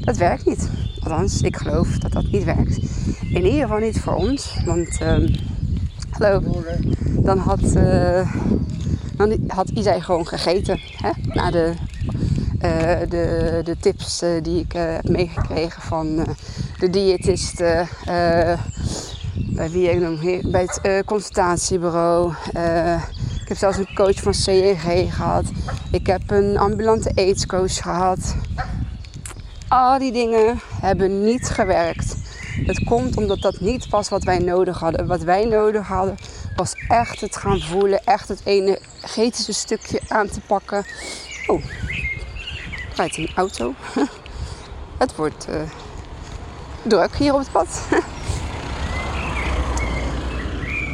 dat 0.00 0.16
werkt 0.16 0.46
niet. 0.46 0.68
Althans, 1.00 1.40
ik 1.40 1.56
geloof 1.56 1.98
dat 1.98 2.12
dat 2.12 2.30
niet 2.30 2.44
werkt. 2.44 2.78
In 3.20 3.44
ieder 3.44 3.60
geval 3.60 3.78
niet 3.78 4.00
voor 4.00 4.14
ons. 4.14 4.60
Want, 4.64 5.00
uh, 5.02 5.16
hallo, 6.10 6.42
dan 7.18 7.38
had, 7.38 7.60
dan 9.16 9.38
had 9.46 9.68
Isai 9.68 10.00
gewoon 10.00 10.26
gegeten. 10.26 10.80
Hè? 10.96 11.10
Na 11.22 11.50
de, 11.50 11.72
uh, 12.62 12.98
de, 13.08 13.60
de 13.64 13.76
tips 13.80 14.22
uh, 14.22 14.42
die 14.42 14.60
ik 14.60 14.72
heb 14.72 15.08
meegekregen 15.08 15.82
van 15.82 16.26
de 16.78 16.90
diëtist. 16.90 17.58
bij 19.34 19.70
wie 19.70 19.90
ik 19.90 20.00
nog 20.00 20.50
bij 20.50 20.68
het 20.72 21.04
consultatiebureau. 21.04 22.32
ik 23.40 23.48
heb 23.48 23.56
zelfs 23.56 23.78
een 23.78 23.94
coach 23.94 24.22
van 24.22 24.34
CEG 24.34 25.14
gehad. 25.14 25.44
Ik 25.90 26.06
heb 26.06 26.30
een 26.30 26.58
ambulante 26.58 27.12
aidscoach 27.14 27.82
gehad. 27.82 28.36
Al 29.68 29.98
die 29.98 30.12
dingen 30.12 30.60
hebben 30.80 31.24
niet 31.24 31.48
gewerkt. 31.48 32.16
Het 32.66 32.84
komt 32.84 33.16
omdat 33.16 33.40
dat 33.40 33.60
niet 33.60 33.88
was 33.88 34.08
wat 34.08 34.24
wij 34.24 34.38
nodig 34.38 34.78
hadden. 34.78 35.06
Wat 35.06 35.22
wij 35.22 35.44
nodig 35.44 35.86
hadden 35.86 36.16
was 36.56 36.74
echt 36.88 37.20
het 37.20 37.36
gaan 37.36 37.60
voelen, 37.60 38.04
echt 38.04 38.28
het 38.28 38.40
energetische 38.44 39.52
stukje 39.52 40.00
aan 40.08 40.28
te 40.28 40.40
pakken. 40.40 40.84
Oh, 41.46 41.62
rijdt 42.94 43.16
een 43.16 43.30
auto. 43.34 43.74
Het 44.98 45.16
wordt 45.16 45.46
uh, 45.48 45.60
druk 46.82 47.16
hier 47.16 47.32
op 47.32 47.38
het 47.38 47.50
pad. 47.50 47.68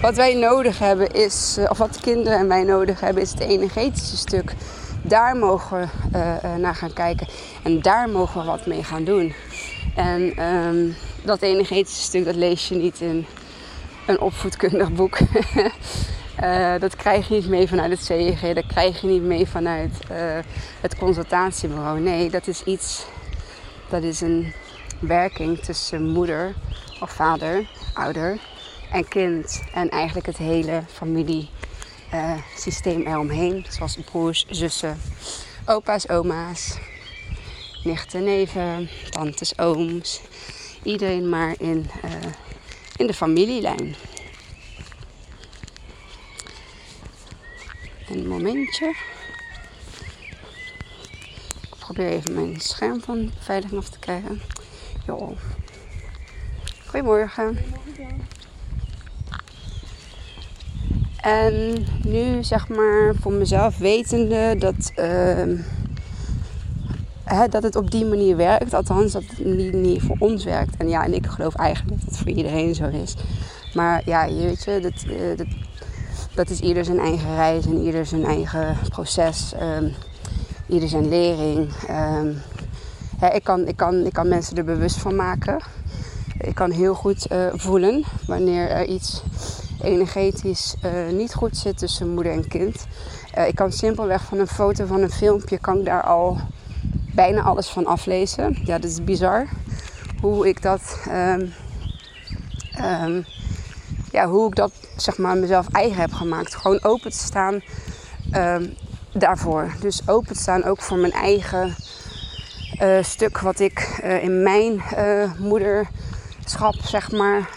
Wat 0.02 0.14
wij 0.14 0.34
nodig 0.34 0.78
hebben 0.78 1.10
is, 1.10 1.56
eh, 1.58 1.70
of 1.70 1.78
wat 1.78 2.00
kinderen 2.00 2.38
en 2.38 2.48
wij 2.48 2.62
nodig 2.62 3.00
hebben, 3.00 3.22
is 3.22 3.30
het 3.30 3.40
energetische 3.40 4.16
stuk. 4.16 4.54
Daar 5.02 5.36
mogen 5.36 5.90
we 6.12 6.18
uh, 6.18 6.54
naar 6.54 6.74
gaan 6.74 6.92
kijken 6.92 7.26
en 7.62 7.82
daar 7.82 8.08
mogen 8.08 8.40
we 8.40 8.46
wat 8.46 8.66
mee 8.66 8.84
gaan 8.84 9.04
doen. 9.04 9.34
En 9.94 10.44
um, 10.44 10.96
dat 11.24 11.42
energetische 11.42 12.02
stuk, 12.02 12.24
dat 12.24 12.34
lees 12.34 12.68
je 12.68 12.74
niet 12.74 13.00
in 13.00 13.26
een 14.06 14.20
opvoedkundig 14.20 14.92
boek. 14.92 15.18
uh, 16.42 16.74
dat 16.84 16.96
krijg 16.96 17.28
je 17.28 17.34
niet 17.34 17.48
mee 17.48 17.68
vanuit 17.68 17.90
het 17.90 18.04
CEG, 18.04 18.54
dat 18.54 18.66
krijg 18.66 19.00
je 19.00 19.06
niet 19.06 19.22
mee 19.22 19.46
vanuit 19.46 19.98
uh, 20.10 20.38
het 20.80 20.96
consultatiebureau. 20.96 22.00
Nee, 22.00 22.30
dat 22.30 22.46
is 22.46 22.62
iets, 22.62 23.06
dat 23.88 24.02
is 24.02 24.20
een 24.20 24.52
werking 24.98 25.58
tussen 25.58 26.08
moeder 26.08 26.54
of 27.00 27.10
vader, 27.10 27.66
ouder 27.94 28.38
en 28.92 29.08
kind. 29.08 29.62
En 29.74 29.88
eigenlijk 29.88 30.26
het 30.26 30.36
hele 30.36 30.82
familiesysteem 30.92 33.00
uh, 33.00 33.08
eromheen. 33.08 33.66
Zoals 33.68 33.96
broers, 33.96 34.46
zussen, 34.50 35.00
opa's, 35.66 36.08
oma's, 36.08 36.78
nichten, 37.82 38.24
neven, 38.24 38.88
tantes, 39.10 39.58
ooms. 39.58 40.20
Iedereen 40.82 41.28
maar 41.28 41.54
in, 41.58 41.90
in 43.02 43.08
de 43.08 43.14
familielijn. 43.14 43.94
Een 48.08 48.28
momentje. 48.28 48.94
Ik 51.62 51.78
probeer 51.78 52.08
even 52.08 52.34
mijn 52.34 52.60
scherm 52.60 53.00
van 53.00 53.30
veilig 53.38 53.74
af 53.74 53.88
te 53.88 53.98
krijgen. 53.98 54.40
Jo. 55.06 55.36
Goedemorgen. 56.86 57.58
En 61.16 61.86
nu 62.04 62.44
zeg 62.44 62.68
maar 62.68 63.14
voor 63.20 63.32
mezelf 63.32 63.78
wetende 63.78 64.56
dat 64.58 64.92
hè, 67.24 67.48
dat 67.48 67.62
het 67.62 67.76
op 67.76 67.90
die 67.90 68.04
manier 68.04 68.36
werkt. 68.36 68.74
Althans, 68.74 69.12
dat 69.12 69.22
het 69.26 69.44
niet, 69.44 69.72
niet 69.72 70.02
voor 70.02 70.16
ons 70.18 70.44
werkt. 70.44 70.76
En 70.76 70.88
ja, 70.88 71.04
en 71.04 71.14
ik 71.14 71.26
geloof 71.26 71.54
eigenlijk 71.54 72.00
voor 72.22 72.30
iedereen 72.30 72.74
zo 72.74 72.88
is. 72.88 73.14
Maar 73.74 74.02
ja, 74.04 74.24
je 74.24 74.42
weet 74.42 74.64
je, 74.64 74.80
dat, 74.80 75.04
uh, 75.06 75.36
dat, 75.36 75.46
dat 76.34 76.50
is 76.50 76.60
ieder 76.60 76.84
zijn 76.84 76.98
eigen 76.98 77.34
reis 77.34 77.66
en 77.66 77.78
ieder 77.78 78.06
zijn 78.06 78.24
eigen 78.24 78.76
proces. 78.88 79.52
Um, 79.62 79.92
ieder 80.66 80.88
zijn 80.88 81.08
lering. 81.08 81.68
Hè, 83.18 83.28
ik, 83.28 83.44
kan, 83.44 83.66
ik, 83.66 83.76
kan, 83.76 84.06
ik 84.06 84.12
kan 84.12 84.28
mensen 84.28 84.56
er 84.56 84.64
bewust 84.64 84.96
van 84.96 85.16
maken. 85.16 85.62
Ik 86.38 86.54
kan 86.54 86.70
heel 86.70 86.94
goed 86.94 87.32
uh, 87.32 87.46
voelen 87.52 88.04
wanneer 88.26 88.68
er 88.68 88.86
iets 88.86 89.22
energetisch 89.82 90.74
uh, 90.84 91.16
niet 91.16 91.34
goed 91.34 91.56
zit 91.56 91.78
tussen 91.78 92.14
moeder 92.14 92.32
en 92.32 92.48
kind. 92.48 92.86
Ik 93.46 93.54
kan 93.54 93.72
simpelweg 93.72 94.22
van 94.22 94.38
een 94.38 94.46
foto, 94.46 94.86
van 94.86 95.02
een 95.02 95.10
filmpje, 95.10 95.58
kan 95.58 95.78
ik 95.78 95.84
daar 95.84 96.02
al 96.02 96.36
bijna 97.14 97.42
alles 97.42 97.68
van 97.68 97.86
aflezen. 97.86 98.58
Ja, 98.64 98.78
dat 98.78 98.90
is 98.90 99.04
bizar. 99.04 99.48
Hoe 100.20 100.48
ik 100.48 100.62
dat, 100.62 100.98
um, 101.08 101.52
um, 102.82 103.24
ja, 104.10 104.26
hoe 104.26 104.48
ik 104.48 104.54
dat 104.54 104.72
zeg 104.96 105.18
maar 105.18 105.36
mezelf 105.36 105.66
eigen 105.72 106.00
heb 106.00 106.12
gemaakt. 106.12 106.54
Gewoon 106.54 106.82
open 106.82 107.10
te 107.10 107.16
staan 107.16 107.62
um, 108.34 108.74
daarvoor. 109.12 109.74
Dus 109.80 110.08
open 110.08 110.34
te 110.34 110.40
staan 110.40 110.64
ook 110.64 110.82
voor 110.82 110.98
mijn 110.98 111.12
eigen 111.12 111.74
uh, 112.82 113.02
stuk 113.02 113.38
wat 113.38 113.60
ik 113.60 114.00
uh, 114.04 114.22
in 114.22 114.42
mijn 114.42 114.82
uh, 114.96 115.32
moederschap 115.38 116.74
zeg 116.84 117.12
maar. 117.12 117.48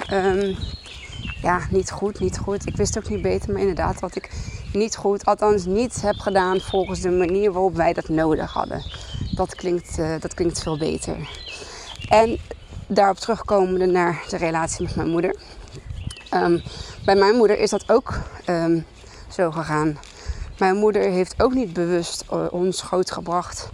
ja, 1.41 1.59
niet 1.69 1.91
goed, 1.91 2.19
niet 2.19 2.37
goed. 2.37 2.67
Ik 2.67 2.75
wist 2.75 2.97
ook 2.97 3.09
niet 3.09 3.21
beter, 3.21 3.51
maar 3.51 3.61
inderdaad 3.61 3.99
wat 3.99 4.15
ik 4.15 4.29
niet 4.73 4.95
goed, 4.95 5.25
althans 5.25 5.65
niet 5.65 6.01
heb 6.01 6.19
gedaan 6.19 6.59
volgens 6.59 6.99
de 7.01 7.11
manier 7.11 7.51
waarop 7.51 7.75
wij 7.75 7.93
dat 7.93 8.09
nodig 8.09 8.53
hadden. 8.53 8.83
Dat 9.35 9.55
klinkt, 9.55 9.97
dat 10.19 10.33
klinkt 10.33 10.61
veel 10.61 10.77
beter. 10.77 11.15
En 12.09 12.39
daarop 12.87 13.17
terugkomende 13.17 13.85
naar 13.85 14.23
de 14.29 14.37
relatie 14.37 14.85
met 14.85 14.95
mijn 14.95 15.09
moeder. 15.09 15.35
Um, 16.33 16.61
bij 17.05 17.15
mijn 17.15 17.35
moeder 17.35 17.59
is 17.59 17.69
dat 17.69 17.89
ook 17.89 18.13
um, 18.49 18.85
zo 19.29 19.51
gegaan. 19.51 19.97
Mijn 20.57 20.75
moeder 20.75 21.01
heeft 21.01 21.43
ook 21.43 21.53
niet 21.53 21.73
bewust 21.73 22.23
uh, 22.33 22.45
ons 22.49 22.81
grootgebracht 22.81 23.69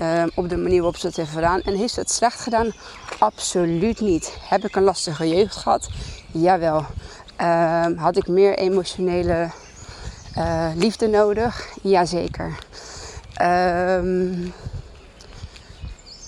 um, 0.00 0.30
op 0.34 0.48
de 0.48 0.56
manier 0.56 0.76
waarop 0.76 0.96
ze 0.96 1.06
het 1.06 1.16
heeft 1.16 1.30
gedaan. 1.30 1.60
En 1.60 1.76
heeft 1.76 1.94
ze 1.94 2.00
het 2.00 2.10
slecht 2.10 2.40
gedaan? 2.40 2.72
Absoluut 3.18 4.00
niet. 4.00 4.36
Heb 4.40 4.64
ik 4.64 4.76
een 4.76 4.82
lastige 4.82 5.28
jeugd 5.28 5.56
gehad? 5.56 5.88
Jawel. 6.30 6.84
had 7.96 8.16
ik 8.16 8.28
meer 8.28 8.58
emotionele 8.58 9.50
uh, 10.38 10.70
liefde 10.74 11.06
nodig? 11.06 11.68
Jazeker. 11.82 12.58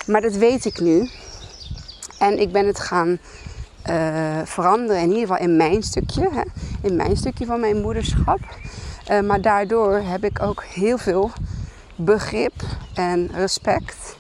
Maar 0.07 0.21
dat 0.21 0.35
weet 0.35 0.65
ik 0.65 0.81
nu. 0.81 1.11
En 2.19 2.41
ik 2.41 2.53
ben 2.53 2.67
het 2.67 2.81
gaan 2.81 3.19
uh, 3.89 4.41
veranderen, 4.45 5.03
in 5.03 5.09
ieder 5.09 5.21
geval 5.21 5.39
in 5.39 5.57
mijn 5.57 5.83
stukje, 5.83 6.29
hè, 6.33 6.43
in 6.89 6.97
mijn 6.97 7.17
stukje 7.17 7.47
van 7.47 7.61
mijn 7.61 7.81
moederschap. 7.81 8.41
Uh, 9.11 9.21
maar 9.21 9.41
daardoor 9.41 9.97
heb 9.97 10.25
ik 10.25 10.43
ook 10.43 10.65
heel 10.65 10.99
veel 10.99 11.31
begrip 11.97 12.55
en 12.95 13.31
respect 13.33 14.17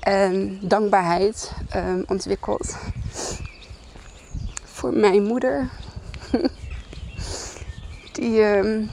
en 0.00 0.58
dankbaarheid 0.62 1.52
um, 1.76 2.04
ontwikkeld 2.06 2.76
voor 4.64 4.92
mijn 4.92 5.22
moeder. 5.22 5.68
Die 8.12 8.42
um, 8.42 8.90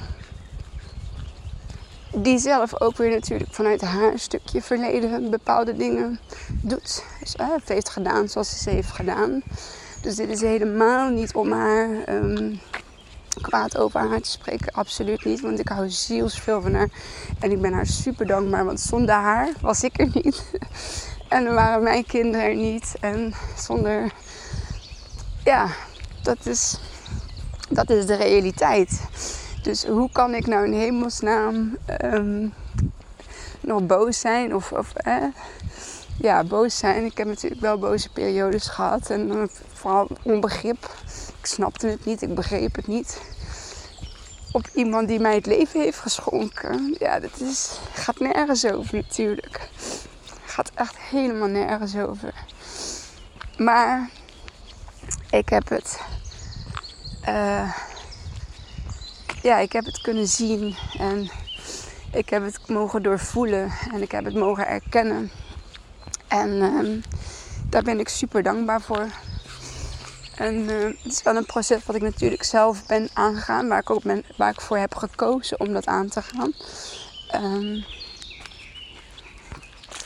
die 2.18 2.38
zelf 2.38 2.82
ook 2.82 2.98
weer 2.98 3.10
natuurlijk 3.10 3.54
vanuit 3.54 3.82
haar 3.82 4.20
stukje 4.20 4.62
verleden 4.62 5.30
bepaalde 5.30 5.76
dingen 5.76 6.20
doet. 6.62 7.04
Dus, 7.20 7.36
uh, 7.40 7.48
heeft 7.66 7.90
gedaan 7.90 8.30
zoals 8.30 8.62
ze 8.64 8.70
heeft 8.70 8.92
gedaan. 8.92 9.44
Dus 10.02 10.16
dit 10.16 10.30
is 10.30 10.42
helemaal 10.42 11.10
niet 11.10 11.34
om 11.34 11.52
haar 11.52 11.90
um, 12.10 12.60
kwaad 13.42 13.78
over 13.78 14.00
haar 14.00 14.22
te 14.22 14.32
spreken. 14.32 14.74
Absoluut 14.74 15.26
niet. 15.26 15.42
Want 15.42 15.60
ik 15.60 15.68
hou 15.68 15.90
zielsveel 15.90 16.62
van 16.62 16.74
haar. 16.74 16.90
En 17.40 17.52
ik 17.52 17.62
ben 17.62 17.74
haar 17.74 17.86
super 17.86 18.28
dankbaar. 18.28 18.66
Want 18.66 18.80
zonder 18.80 19.16
haar 19.16 19.50
was 19.62 19.84
ik 19.84 20.00
er 20.00 20.10
niet. 20.14 20.44
en 21.30 21.54
waren 21.54 21.84
mijn 21.84 22.06
kinderen 22.06 22.46
er 22.46 22.56
niet. 22.56 22.96
En 23.00 23.34
zonder... 23.58 24.12
Ja, 25.44 25.68
dat 26.24 26.46
is, 26.46 26.80
dat 27.70 27.90
is 27.90 28.06
de 28.06 28.16
realiteit. 28.16 29.02
Dus 29.66 29.86
hoe 29.86 30.10
kan 30.12 30.34
ik 30.34 30.48
nou 30.48 30.66
in 30.66 30.74
hemelsnaam 30.74 31.78
um, 32.04 32.54
nog 33.60 33.86
boos 33.86 34.20
zijn? 34.20 34.56
Of, 34.56 34.72
of 34.72 34.94
ja, 36.18 36.44
boos 36.44 36.78
zijn. 36.78 37.06
Ik 37.06 37.18
heb 37.18 37.28
natuurlijk 37.28 37.62
wel 37.62 37.78
boze 37.78 38.10
periodes 38.10 38.68
gehad. 38.68 39.10
En 39.10 39.32
uh, 39.32 39.44
vooral 39.74 40.08
onbegrip. 40.24 40.90
Ik 41.40 41.46
snapte 41.46 41.88
het 41.88 42.06
niet, 42.06 42.22
ik 42.22 42.36
begreep 42.36 42.76
het 42.76 42.88
niet. 42.88 43.22
Op 44.52 44.68
iemand 44.74 45.08
die 45.08 45.20
mij 45.20 45.36
het 45.36 45.46
leven 45.46 45.82
heeft 45.82 46.00
geschonken. 46.00 46.96
Ja, 47.00 47.20
dat 47.20 47.40
is, 47.40 47.80
gaat 47.94 48.20
nergens 48.20 48.66
over 48.66 48.96
natuurlijk. 48.96 49.70
Gaat 50.46 50.72
echt 50.74 50.98
helemaal 50.98 51.48
nergens 51.48 51.96
over. 51.98 52.34
Maar 53.58 54.10
ik 55.30 55.50
heb 55.50 55.70
het. 55.70 56.00
Uh, 57.28 57.76
ja, 59.46 59.58
ik 59.58 59.72
heb 59.72 59.86
het 59.86 60.02
kunnen 60.02 60.28
zien. 60.28 60.76
En 60.98 61.30
ik 62.12 62.30
heb 62.30 62.44
het 62.44 62.68
mogen 62.68 63.04
doorvoelen. 63.04 63.72
En 63.92 64.02
ik 64.02 64.12
heb 64.12 64.26
het 64.26 64.34
mogen 64.34 64.68
erkennen. 64.68 65.32
En 66.28 66.50
uh, 66.50 67.04
daar 67.70 67.84
ben 67.84 68.00
ik 68.00 68.10
super 68.10 68.44
dankbaar 68.44 68.82
voor. 68.82 69.08
En 70.36 70.56
uh, 70.56 70.84
het 70.84 71.12
is 71.14 71.24
wel 71.24 71.36
een 71.36 71.46
proces 71.46 71.86
wat 71.86 71.96
ik 71.96 72.02
natuurlijk 72.02 72.44
zelf 72.44 72.86
ben 72.86 73.10
aangegaan. 73.14 73.68
Waar 73.68 73.80
ik 73.80 73.90
ook 73.90 74.04
ben, 74.04 74.24
waar 74.38 74.52
ik 74.52 74.62
voor 74.62 74.78
heb 74.78 74.96
gekozen 74.96 75.60
om 75.60 75.74
dat 75.74 75.86
aan 75.86 76.08
te 76.08 76.22
gaan. 76.22 76.54
Um, 77.44 77.84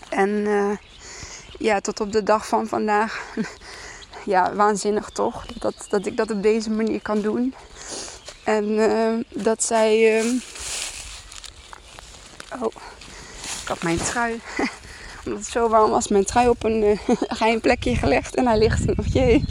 en 0.10 0.29
uh, 0.29 0.77
ja, 1.58 1.79
tot 1.79 2.00
op 2.00 2.12
de 2.12 2.24
dag 2.24 2.48
van 2.48 2.67
vandaag. 2.67 3.25
ja, 4.25 4.53
waanzinnig 4.53 5.10
toch? 5.10 5.46
Dat, 5.46 5.86
dat 5.89 6.05
ik 6.05 6.17
dat 6.17 6.31
op 6.31 6.43
deze 6.43 6.69
manier 6.69 7.01
kan 7.01 7.22
doen. 7.22 7.53
En 8.50 8.70
uh, 8.70 9.13
dat 9.44 9.63
zij. 9.63 10.20
Uh... 10.20 10.34
Oh, 12.60 12.74
ik 13.62 13.68
had 13.68 13.84
mijn 13.84 13.98
trui. 13.98 14.39
Omdat 15.25 15.39
het 15.39 15.51
zo 15.51 15.70
warm 15.70 15.89
was, 15.89 16.08
mijn 16.08 16.25
trui 16.25 16.48
op 16.50 16.63
een 16.63 16.84
uh, 16.91 17.00
geheim 17.08 17.62
plekje 17.62 17.96
gelegd. 17.96 18.36
En 18.36 18.48
hij 18.48 18.58
ligt 18.58 18.86
nog. 18.86 19.06
Jee. 19.06 19.46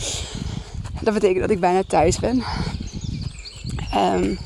Dat 1.00 1.14
betekent 1.14 1.40
dat 1.40 1.50
ik 1.50 1.60
bijna 1.60 1.82
thuis 1.82 2.18
ben. 2.18 2.42
Um, 3.94 4.38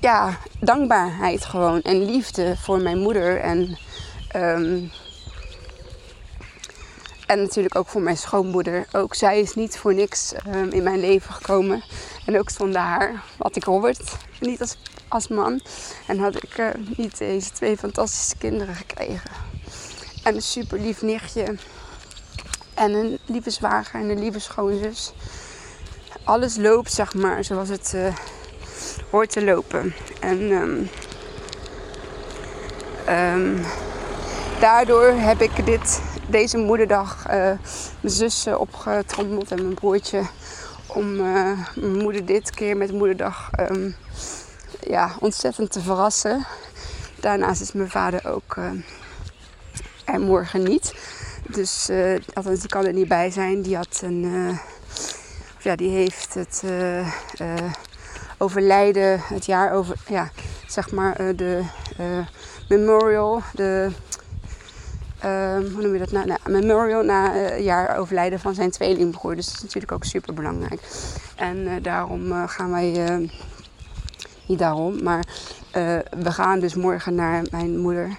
ja, 0.00 0.38
dankbaarheid 0.60 1.44
gewoon. 1.44 1.82
En 1.82 2.04
liefde 2.04 2.56
voor 2.56 2.80
mijn 2.80 2.98
moeder. 2.98 3.40
En, 3.40 3.78
en 7.32 7.40
natuurlijk 7.40 7.76
ook 7.76 7.88
voor 7.88 8.02
mijn 8.02 8.16
schoonmoeder. 8.16 8.86
Ook 8.92 9.14
zij 9.14 9.40
is 9.40 9.54
niet 9.54 9.78
voor 9.78 9.94
niks 9.94 10.32
um, 10.48 10.70
in 10.70 10.82
mijn 10.82 11.00
leven 11.00 11.34
gekomen. 11.34 11.82
En 12.26 12.38
ook 12.38 12.50
zonder 12.50 12.80
haar 12.80 13.22
had 13.38 13.56
ik 13.56 13.64
Robert 13.64 14.16
niet 14.40 14.60
als, 14.60 14.76
als 15.08 15.28
man. 15.28 15.60
En 16.06 16.18
had 16.18 16.42
ik 16.42 16.58
uh, 16.58 16.68
niet 16.96 17.18
deze 17.18 17.50
twee 17.50 17.76
fantastische 17.76 18.36
kinderen 18.36 18.74
gekregen. 18.74 19.30
En 20.22 20.34
een 20.34 20.42
super 20.42 20.80
lief 20.80 21.02
nichtje. 21.02 21.56
En 22.74 22.92
een 22.92 23.18
lieve 23.26 23.50
zwager 23.50 24.00
en 24.00 24.08
een 24.08 24.20
lieve 24.20 24.40
schoonzus. 24.40 25.12
Alles 26.24 26.56
loopt, 26.56 26.92
zeg 26.92 27.14
maar, 27.14 27.44
zoals 27.44 27.68
het 27.68 27.92
uh, 27.94 28.14
hoort 29.10 29.30
te 29.30 29.44
lopen. 29.44 29.94
En 30.20 30.40
um, 30.40 30.88
um, 33.08 33.64
daardoor 34.60 35.06
heb 35.06 35.40
ik 35.40 35.66
dit, 35.66 36.00
deze 36.32 36.56
moederdag 36.58 37.24
uh, 37.26 37.32
mijn 37.32 37.58
zussen 38.02 38.60
opgetrommeld 38.60 39.50
en 39.50 39.62
mijn 39.62 39.74
broertje. 39.74 40.22
Om 40.86 41.14
uh, 41.14 41.24
mijn 41.74 41.98
moeder 41.98 42.26
dit 42.26 42.50
keer 42.50 42.76
met 42.76 42.92
moederdag 42.92 43.50
um, 43.70 43.94
ja, 44.80 45.12
ontzettend 45.20 45.72
te 45.72 45.80
verrassen. 45.80 46.46
Daarnaast 47.20 47.60
is 47.60 47.72
mijn 47.72 47.90
vader 47.90 48.32
ook 48.32 48.56
er 50.04 50.20
morgen 50.20 50.62
niet. 50.62 50.94
Dus 51.48 51.90
althans, 52.34 52.60
die 52.60 52.68
kan 52.68 52.86
er 52.86 52.92
niet 52.92 53.08
bij 53.08 53.30
zijn. 53.30 53.62
Die 53.62 53.76
had 53.76 54.00
een. 54.04 54.58
Ja, 55.58 55.76
die 55.76 55.90
heeft 55.90 56.34
het 56.34 56.62
overlijden, 58.38 59.20
het 59.20 59.46
jaar 59.46 59.72
over. 59.72 59.96
Ja, 60.08 60.30
zeg 60.66 60.90
maar 60.90 61.36
de 61.36 61.62
memorial. 62.68 63.42
De. 63.52 63.90
Hoe 65.72 65.82
noem 65.82 65.92
je 65.92 65.98
dat 65.98 66.12
nou? 66.12 66.26
nou 66.26 66.38
memorial 66.44 67.02
na 67.02 67.32
het 67.32 67.64
jaar 67.64 67.96
overlijden 67.96 68.40
van 68.40 68.54
zijn 68.54 68.70
tweelingbroer. 68.70 69.36
Dus 69.36 69.46
dat 69.46 69.54
is 69.54 69.62
natuurlijk 69.62 69.92
ook 69.92 70.04
super 70.04 70.34
belangrijk. 70.34 70.80
En 71.36 71.82
daarom 71.82 72.48
gaan 72.48 72.70
wij. 72.70 73.28
niet 74.46 74.58
daarom, 74.58 75.02
maar 75.02 75.24
we 76.10 76.30
gaan 76.30 76.60
dus 76.60 76.74
morgen 76.74 77.14
naar 77.14 77.42
mijn 77.50 77.78
moeder 77.78 78.18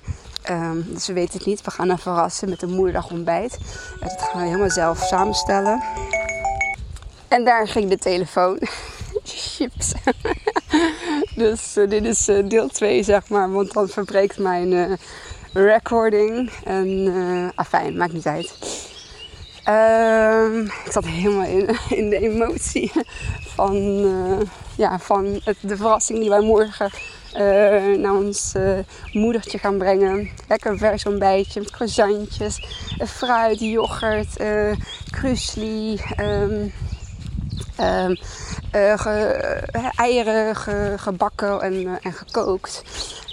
Um, 0.49 0.85
dus 0.89 1.07
we 1.07 1.19
het 1.19 1.45
niet. 1.45 1.61
We 1.61 1.71
gaan 1.71 1.89
haar 1.89 1.99
verrassen 1.99 2.49
met 2.49 2.61
een 2.61 2.73
moederdag 2.73 3.11
ontbijt. 3.11 3.57
Dat 3.99 4.21
gaan 4.21 4.41
we 4.41 4.47
helemaal 4.47 4.69
zelf 4.69 4.97
samenstellen. 4.99 5.83
En 7.27 7.43
daar 7.43 7.67
ging 7.67 7.89
de 7.89 7.97
telefoon. 7.97 8.59
Chips. 9.23 9.93
dus 11.35 11.73
dit 11.73 12.05
is 12.05 12.25
deel 12.25 12.67
2, 12.67 13.03
zeg 13.03 13.29
maar. 13.29 13.51
Want 13.51 13.73
dan 13.73 13.87
verbreekt 13.87 14.37
mijn 14.37 14.97
recording. 15.53 16.51
En 16.63 17.51
afijn, 17.55 17.97
maakt 17.97 18.13
niet 18.13 18.27
uit. 18.27 18.57
Um, 19.69 20.61
ik 20.61 20.91
zat 20.91 21.05
helemaal 21.05 21.45
in, 21.45 21.77
in 21.99 22.09
de 22.09 22.19
emotie 22.19 22.91
van, 23.55 23.75
ja, 24.77 24.99
van 24.99 25.41
het, 25.43 25.57
de 25.61 25.77
verrassing 25.77 26.19
die 26.19 26.29
wij 26.29 26.41
morgen 26.41 26.91
uh, 27.37 27.97
naar 27.97 28.13
ons 28.13 28.53
uh, 28.57 28.79
moedertje 29.11 29.57
gaan 29.57 29.77
brengen. 29.77 30.29
Lekker 30.47 30.77
vers 30.77 31.05
ontbijtje 31.05 31.59
met 31.59 31.71
croissantjes, 31.71 32.65
fruit, 33.07 33.59
yoghurt, 33.59 34.39
uh, 34.41 34.71
eieren 39.95 40.55
ge, 40.55 40.93
gebakken 40.97 41.61
en, 41.61 41.99
en 42.01 42.13
gekookt. 42.13 42.83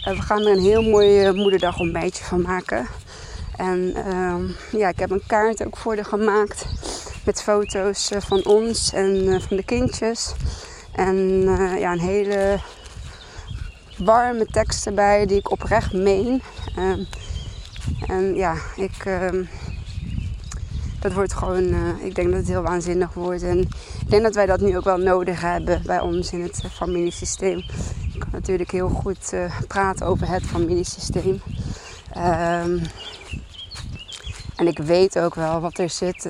We 0.04 0.22
gaan 0.22 0.40
er 0.40 0.52
een 0.52 0.62
heel 0.62 0.82
mooi 0.82 1.32
moederdag 1.32 1.78
ontbijtje 1.78 2.24
van 2.24 2.42
maken. 2.42 2.86
En 3.56 3.94
um, 4.14 4.56
ja, 4.72 4.88
ik 4.88 4.98
heb 4.98 5.10
een 5.10 5.22
kaart 5.26 5.66
ook 5.66 5.76
voor 5.76 5.96
de 5.96 6.04
gemaakt 6.04 6.66
met 7.24 7.42
foto's 7.42 8.10
van 8.18 8.44
ons 8.44 8.92
en 8.92 9.40
van 9.48 9.56
de 9.56 9.64
kindjes. 9.64 10.32
En 10.92 11.16
ja, 11.78 11.92
een 11.92 12.00
hele 12.00 12.60
warme 13.96 14.46
teksten 14.46 14.94
bij 14.94 15.26
die 15.26 15.38
ik 15.38 15.50
oprecht 15.50 15.92
meen. 15.92 16.42
Um, 16.78 17.06
en 18.06 18.34
ja, 18.34 18.54
ik. 18.76 19.04
Um, 19.04 19.48
dat 21.00 21.12
wordt 21.12 21.34
gewoon. 21.34 21.74
Ik 22.02 22.14
denk 22.14 22.28
dat 22.28 22.38
het 22.38 22.48
heel 22.48 22.62
waanzinnig 22.62 23.14
wordt. 23.14 23.42
En 23.42 23.58
ik 24.00 24.10
denk 24.10 24.22
dat 24.22 24.34
wij 24.34 24.46
dat 24.46 24.60
nu 24.60 24.76
ook 24.76 24.84
wel 24.84 24.98
nodig 24.98 25.40
hebben 25.40 25.82
bij 25.86 26.00
ons 26.00 26.32
in 26.32 26.42
het 26.42 26.62
familiesysteem. 26.72 27.62
Natuurlijk 28.32 28.70
heel 28.70 28.88
goed 28.88 29.32
uh, 29.34 29.60
praten 29.68 30.06
over 30.06 30.28
het 30.28 30.46
familiesysteem. 30.46 31.42
Um, 32.16 32.82
en 34.56 34.66
ik 34.66 34.78
weet 34.78 35.18
ook 35.18 35.34
wel 35.34 35.60
wat 35.60 35.78
er 35.78 35.90
zit. 35.90 36.24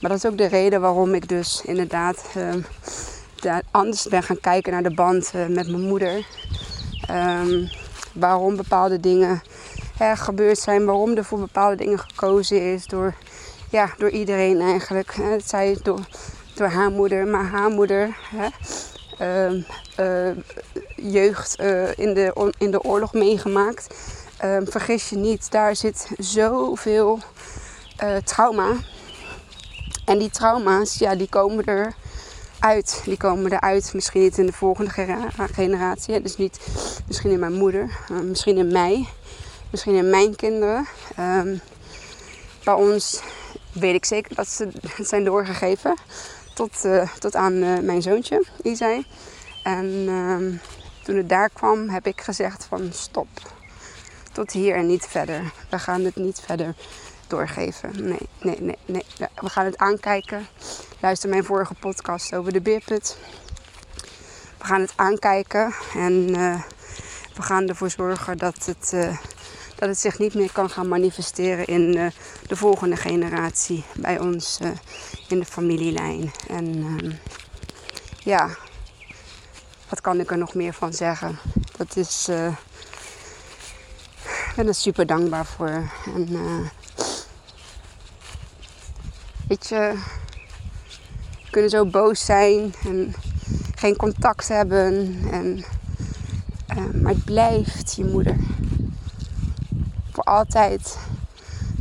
Maar 0.00 0.10
dat 0.10 0.24
is 0.24 0.26
ook 0.26 0.38
de 0.38 0.46
reden 0.46 0.80
waarom 0.80 1.14
ik 1.14 1.28
dus 1.28 1.62
inderdaad 1.64 2.24
anders 3.70 4.06
ben 4.08 4.22
gaan 4.22 4.40
kijken 4.40 4.72
naar 4.72 4.82
de 4.82 4.94
band 4.94 5.32
met 5.32 5.68
mijn 5.68 5.80
moeder. 5.80 6.26
Um, 7.10 7.70
waarom 8.12 8.56
bepaalde 8.56 9.00
dingen 9.00 9.42
hè, 9.96 10.16
gebeurd 10.16 10.58
zijn, 10.58 10.84
waarom 10.84 11.16
er 11.16 11.24
voor 11.24 11.38
bepaalde 11.38 11.76
dingen 11.76 11.98
gekozen 11.98 12.72
is 12.72 12.86
door, 12.86 13.14
ja, 13.70 13.90
door 13.98 14.10
iedereen 14.10 14.60
eigenlijk. 14.60 15.14
Het 15.14 15.48
zij 15.48 15.78
door, 15.82 16.00
door 16.54 16.68
haar 16.68 16.90
moeder, 16.90 17.26
maar 17.26 17.44
haar 17.44 17.70
moeder, 17.70 18.16
hè, 18.30 18.48
uh, 19.98 20.36
jeugd 21.10 21.60
uh, 21.60 21.98
in, 21.98 22.14
de, 22.14 22.52
in 22.58 22.70
de 22.70 22.82
oorlog 22.82 23.12
meegemaakt. 23.12 23.94
Ehm, 24.38 24.64
vergis 24.66 25.08
je 25.08 25.16
niet, 25.16 25.50
daar 25.50 25.76
zit 25.76 26.08
zoveel 26.18 27.18
eh, 27.96 28.16
trauma. 28.16 28.76
En 30.04 30.18
die 30.18 30.30
trauma's, 30.30 30.98
ja, 30.98 31.14
die 31.14 31.28
komen 31.28 31.64
er 31.64 31.94
uit. 32.58 33.02
Die 33.04 33.16
komen 33.16 33.52
eruit. 33.52 33.94
Misschien 33.94 34.20
niet 34.20 34.38
in 34.38 34.46
de 34.46 34.52
volgende 34.52 34.90
generatie. 35.52 36.20
Dus 36.20 36.36
niet 36.36 36.58
misschien 37.06 37.30
in 37.30 37.38
mijn 37.38 37.52
moeder. 37.52 37.90
Uh, 38.10 38.20
misschien 38.20 38.56
in 38.56 38.72
mij. 38.72 39.08
Misschien 39.70 39.94
in 39.94 40.10
mijn 40.10 40.36
kinderen. 40.36 40.86
Um, 41.18 41.60
bij 42.64 42.74
ons 42.74 43.20
weet 43.72 43.94
ik 43.94 44.04
zeker 44.04 44.34
dat 44.34 44.48
ze 44.48 44.68
het 44.96 45.08
zijn 45.12 45.24
doorgegeven. 45.24 45.94
Tot, 46.54 46.84
uh, 46.84 47.08
tot 47.18 47.36
aan 47.36 47.52
uh, 47.52 47.78
mijn 47.78 48.02
zoontje, 48.02 48.44
Isai. 48.62 49.06
En 49.62 49.86
um, 50.08 50.60
toen 51.02 51.16
het 51.16 51.28
daar 51.28 51.50
kwam, 51.50 51.88
heb 51.88 52.06
ik 52.06 52.20
gezegd 52.20 52.64
van 52.64 52.92
stop. 52.92 53.28
Tot 54.32 54.52
hier 54.52 54.74
en 54.74 54.86
niet 54.86 55.06
verder. 55.06 55.52
We 55.68 55.78
gaan 55.78 56.04
het 56.04 56.16
niet 56.16 56.40
verder 56.40 56.74
doorgeven. 57.26 57.90
Nee, 58.08 58.28
nee, 58.40 58.56
nee, 58.60 58.76
nee. 58.86 59.04
We 59.34 59.48
gaan 59.48 59.64
het 59.64 59.78
aankijken. 59.78 60.46
Luister 61.00 61.28
mijn 61.28 61.44
vorige 61.44 61.74
podcast 61.74 62.34
over 62.34 62.52
de 62.52 62.60
beerput. 62.60 63.16
We 64.58 64.64
gaan 64.64 64.80
het 64.80 64.92
aankijken 64.96 65.74
en 65.94 66.28
uh, 66.28 66.62
we 67.34 67.42
gaan 67.42 67.68
ervoor 67.68 67.90
zorgen 67.90 68.38
dat, 68.38 68.66
het, 68.66 68.90
uh, 68.94 69.16
dat 69.76 69.88
het 69.88 69.98
zich 69.98 70.18
niet 70.18 70.34
meer 70.34 70.52
kan 70.52 70.70
gaan 70.70 70.88
manifesteren 70.88 71.66
in 71.66 71.96
uh, 71.96 72.06
de 72.46 72.56
volgende 72.56 72.96
generatie 72.96 73.84
bij 73.94 74.18
ons 74.18 74.58
in 75.28 75.38
de 75.38 75.44
familielijn. 75.44 76.32
En 76.48 76.76
uh, 76.76 77.12
ja, 78.18 78.48
wat 79.92 80.00
kan 80.00 80.20
ik 80.20 80.30
er 80.30 80.38
nog 80.38 80.54
meer 80.54 80.72
van 80.72 80.92
zeggen? 80.92 81.38
Dat 81.76 81.96
is. 81.96 82.28
ik 84.28 84.52
ben 84.56 84.66
er 84.66 84.74
super 84.74 85.06
dankbaar 85.06 85.46
voor. 85.46 85.90
En 86.14 86.28
weet 89.48 89.68
je, 89.68 89.92
we 91.44 91.50
kunnen 91.50 91.70
zo 91.70 91.86
boos 91.86 92.24
zijn 92.24 92.74
en 92.84 93.14
geen 93.74 93.96
contact 93.96 94.48
hebben. 94.48 95.18
En, 95.30 95.64
maar 97.02 97.12
het 97.12 97.24
blijft 97.24 97.94
je 97.94 98.04
moeder 98.04 98.36
voor 100.12 100.24
altijd. 100.24 100.98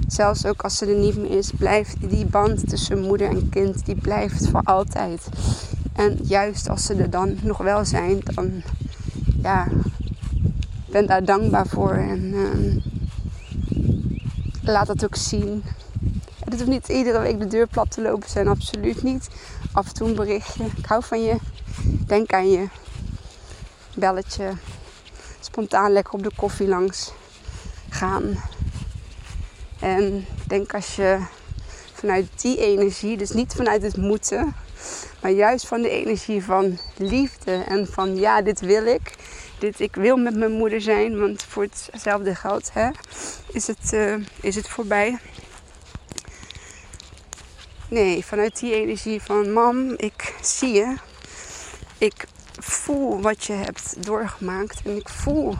Zelfs 0.07 0.45
ook 0.45 0.61
als 0.61 0.77
ze 0.77 0.85
er 0.85 0.97
niet 0.97 1.17
meer 1.17 1.37
is, 1.37 1.51
blijft 1.51 2.09
die 2.09 2.25
band 2.25 2.69
tussen 2.69 3.01
moeder 3.01 3.29
en 3.29 3.49
kind, 3.49 3.85
die 3.85 3.95
blijft 3.95 4.49
voor 4.49 4.61
altijd. 4.63 5.27
En 6.01 6.19
juist 6.23 6.69
als 6.69 6.85
ze 6.85 6.95
er 6.95 7.09
dan 7.09 7.37
nog 7.41 7.57
wel 7.57 7.85
zijn, 7.85 8.19
dan 8.23 8.63
ja, 9.41 9.67
ben 10.89 11.05
daar 11.05 11.25
dankbaar 11.25 11.67
voor. 11.67 11.91
En 11.93 12.23
uh, 12.23 12.83
laat 14.63 14.87
dat 14.87 15.05
ook 15.05 15.15
zien. 15.15 15.63
Het 16.43 16.53
hoeft 16.53 16.67
niet 16.67 16.87
iedere 16.87 17.19
week 17.19 17.39
de 17.39 17.47
deur 17.47 17.67
plat 17.67 17.91
te 17.91 18.01
lopen 18.01 18.29
zijn, 18.29 18.47
absoluut 18.47 19.03
niet. 19.03 19.29
Af 19.71 19.87
en 19.87 19.93
toe 19.93 20.07
een 20.07 20.15
berichtje. 20.15 20.65
Ik 20.75 20.85
hou 20.85 21.03
van 21.03 21.23
je. 21.23 21.35
Denk 22.05 22.33
aan 22.33 22.51
je. 22.51 22.67
Belletje. 23.95 24.51
Spontaan 25.39 25.91
lekker 25.91 26.13
op 26.13 26.23
de 26.23 26.31
koffie 26.35 26.67
langs 26.67 27.13
gaan. 27.89 28.43
En 29.79 30.25
denk 30.47 30.73
als 30.73 30.95
je 30.95 31.19
vanuit 31.93 32.41
die 32.41 32.57
energie, 32.57 33.17
dus 33.17 33.31
niet 33.31 33.53
vanuit 33.53 33.81
het 33.81 33.97
moeten, 33.97 34.55
maar 35.21 35.31
juist 35.31 35.67
van 35.67 35.81
de 35.81 35.89
energie 35.89 36.43
van 36.43 36.79
liefde 36.97 37.63
en 37.67 37.87
van 37.87 38.15
ja, 38.15 38.41
dit 38.41 38.59
wil 38.59 38.85
ik. 38.85 39.15
Dit, 39.59 39.79
ik 39.79 39.95
wil 39.95 40.17
met 40.17 40.35
mijn 40.35 40.51
moeder 40.51 40.81
zijn, 40.81 41.19
want 41.19 41.43
voor 41.43 41.67
hetzelfde 41.91 42.35
geld 42.35 42.69
hè, 42.73 42.89
is, 43.51 43.67
het, 43.67 43.93
uh, 43.93 44.15
is 44.41 44.55
het 44.55 44.67
voorbij. 44.67 45.17
Nee, 47.87 48.25
vanuit 48.25 48.59
die 48.59 48.73
energie 48.73 49.21
van 49.21 49.53
mam, 49.53 49.93
ik 49.97 50.33
zie 50.41 50.73
je. 50.73 50.95
Ik 51.97 52.25
voel 52.59 53.21
wat 53.21 53.43
je 53.43 53.53
hebt 53.53 54.05
doorgemaakt. 54.05 54.81
En 54.85 54.95
ik 54.95 55.09
voel 55.09 55.55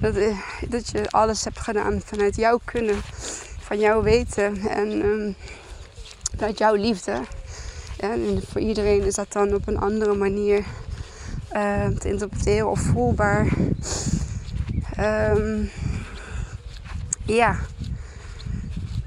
dat, 0.00 0.16
eh, 0.16 0.38
dat 0.68 0.90
je 0.90 1.10
alles 1.10 1.44
hebt 1.44 1.58
gedaan 1.58 2.00
vanuit 2.04 2.36
jouw 2.36 2.60
kunnen, 2.64 3.00
van 3.60 3.78
jouw 3.78 4.02
weten 4.02 4.68
en 4.68 4.90
um, 4.90 5.36
vanuit 6.36 6.58
jouw 6.58 6.74
liefde. 6.74 7.20
En 8.00 8.42
voor 8.50 8.60
iedereen 8.60 9.02
is 9.02 9.14
dat 9.14 9.32
dan 9.32 9.54
op 9.54 9.68
een 9.68 9.78
andere 9.78 10.14
manier 10.14 10.64
uh, 11.52 11.86
te 11.86 12.08
interpreteren 12.08 12.70
of 12.70 12.80
voelbaar. 12.80 13.46
Um, 15.00 15.70
ja, 17.24 17.58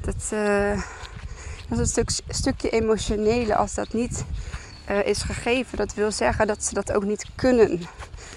dat, 0.02 0.30
uh, 0.34 0.82
dat 1.70 1.80
is 1.80 1.80
een 1.80 1.88
stuk, 1.88 2.10
stukje 2.28 2.70
emotionele 2.70 3.56
als 3.56 3.74
dat 3.74 3.94
niet 3.94 4.26
uh, 4.90 5.06
is 5.06 5.22
gegeven. 5.22 5.78
Dat 5.78 5.94
wil 5.94 6.12
zeggen 6.12 6.48
dat 6.48 6.64
ze 6.64 6.74
dat 6.74 6.92
ook 6.92 7.04
niet 7.04 7.26
kunnen. 7.36 7.82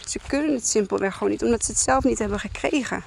Ze 0.07 0.19
kunnen 0.27 0.55
het 0.55 0.67
simpelweg 0.67 1.15
gewoon 1.15 1.33
niet, 1.33 1.43
omdat 1.43 1.65
ze 1.65 1.71
het 1.71 1.81
zelf 1.81 2.05
niet 2.05 2.19
hebben 2.19 2.41
gekregen. 2.41 3.05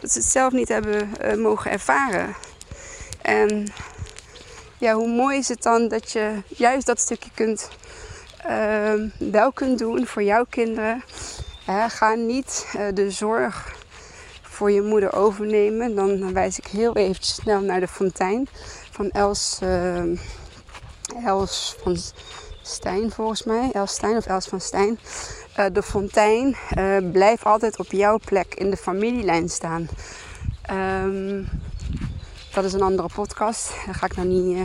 Dat 0.00 0.10
ze 0.10 0.18
het 0.18 0.28
zelf 0.28 0.52
niet 0.52 0.68
hebben 0.68 1.08
mogen 1.40 1.70
ervaren. 1.70 2.34
En 3.22 3.69
ja, 4.80 4.94
hoe 4.94 5.08
mooi 5.08 5.38
is 5.38 5.48
het 5.48 5.62
dan 5.62 5.88
dat 5.88 6.12
je 6.12 6.42
juist 6.46 6.86
dat 6.86 7.00
stukje 7.00 7.30
kunt, 7.34 7.68
uh, 8.46 8.92
wel 9.18 9.52
kunt 9.52 9.78
doen 9.78 10.06
voor 10.06 10.22
jouw 10.22 10.44
kinderen. 10.48 11.02
ga 11.88 12.14
niet 12.14 12.66
uh, 12.76 12.82
de 12.94 13.10
zorg 13.10 13.78
voor 14.42 14.70
je 14.70 14.82
moeder 14.82 15.12
overnemen. 15.12 15.94
Dan 15.94 16.32
wijs 16.32 16.58
ik 16.58 16.66
heel 16.66 16.96
even 16.96 17.24
snel 17.24 17.60
naar 17.60 17.80
de 17.80 17.88
fontein 17.88 18.48
van 18.90 19.10
Els, 19.10 19.58
ehm, 19.62 20.16
Els 21.24 21.76
van 21.82 21.96
Stijn 22.62 23.10
volgens 23.10 23.42
mij. 23.42 23.70
Els 23.72 23.92
Stijn 23.92 24.16
of 24.16 24.26
Els 24.26 24.46
van 24.46 24.60
Stijn. 24.60 24.98
Uh, 25.58 25.66
de 25.72 25.82
fontein 25.82 26.56
uh, 26.78 26.96
blijft 27.12 27.44
altijd 27.44 27.78
op 27.78 27.92
jouw 27.92 28.18
plek 28.24 28.54
in 28.54 28.70
de 28.70 28.76
familielijn 28.76 29.48
staan. 29.48 29.88
Um, 31.04 31.48
dat 32.54 32.64
is 32.64 32.72
een 32.72 32.82
andere 32.82 33.08
podcast. 33.14 33.72
Daar 33.86 33.94
ga 33.94 34.06
ik 34.06 34.16
nou 34.16 34.28
niet. 34.28 34.56
Uh, 34.56 34.58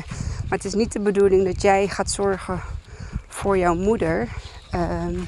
maar 0.49 0.57
het 0.57 0.65
is 0.65 0.73
niet 0.73 0.91
de 0.91 0.99
bedoeling 0.99 1.45
dat 1.45 1.61
jij 1.61 1.87
gaat 1.87 2.11
zorgen 2.11 2.61
voor 3.27 3.57
jouw 3.57 3.75
moeder. 3.75 4.27
Um, 4.75 5.27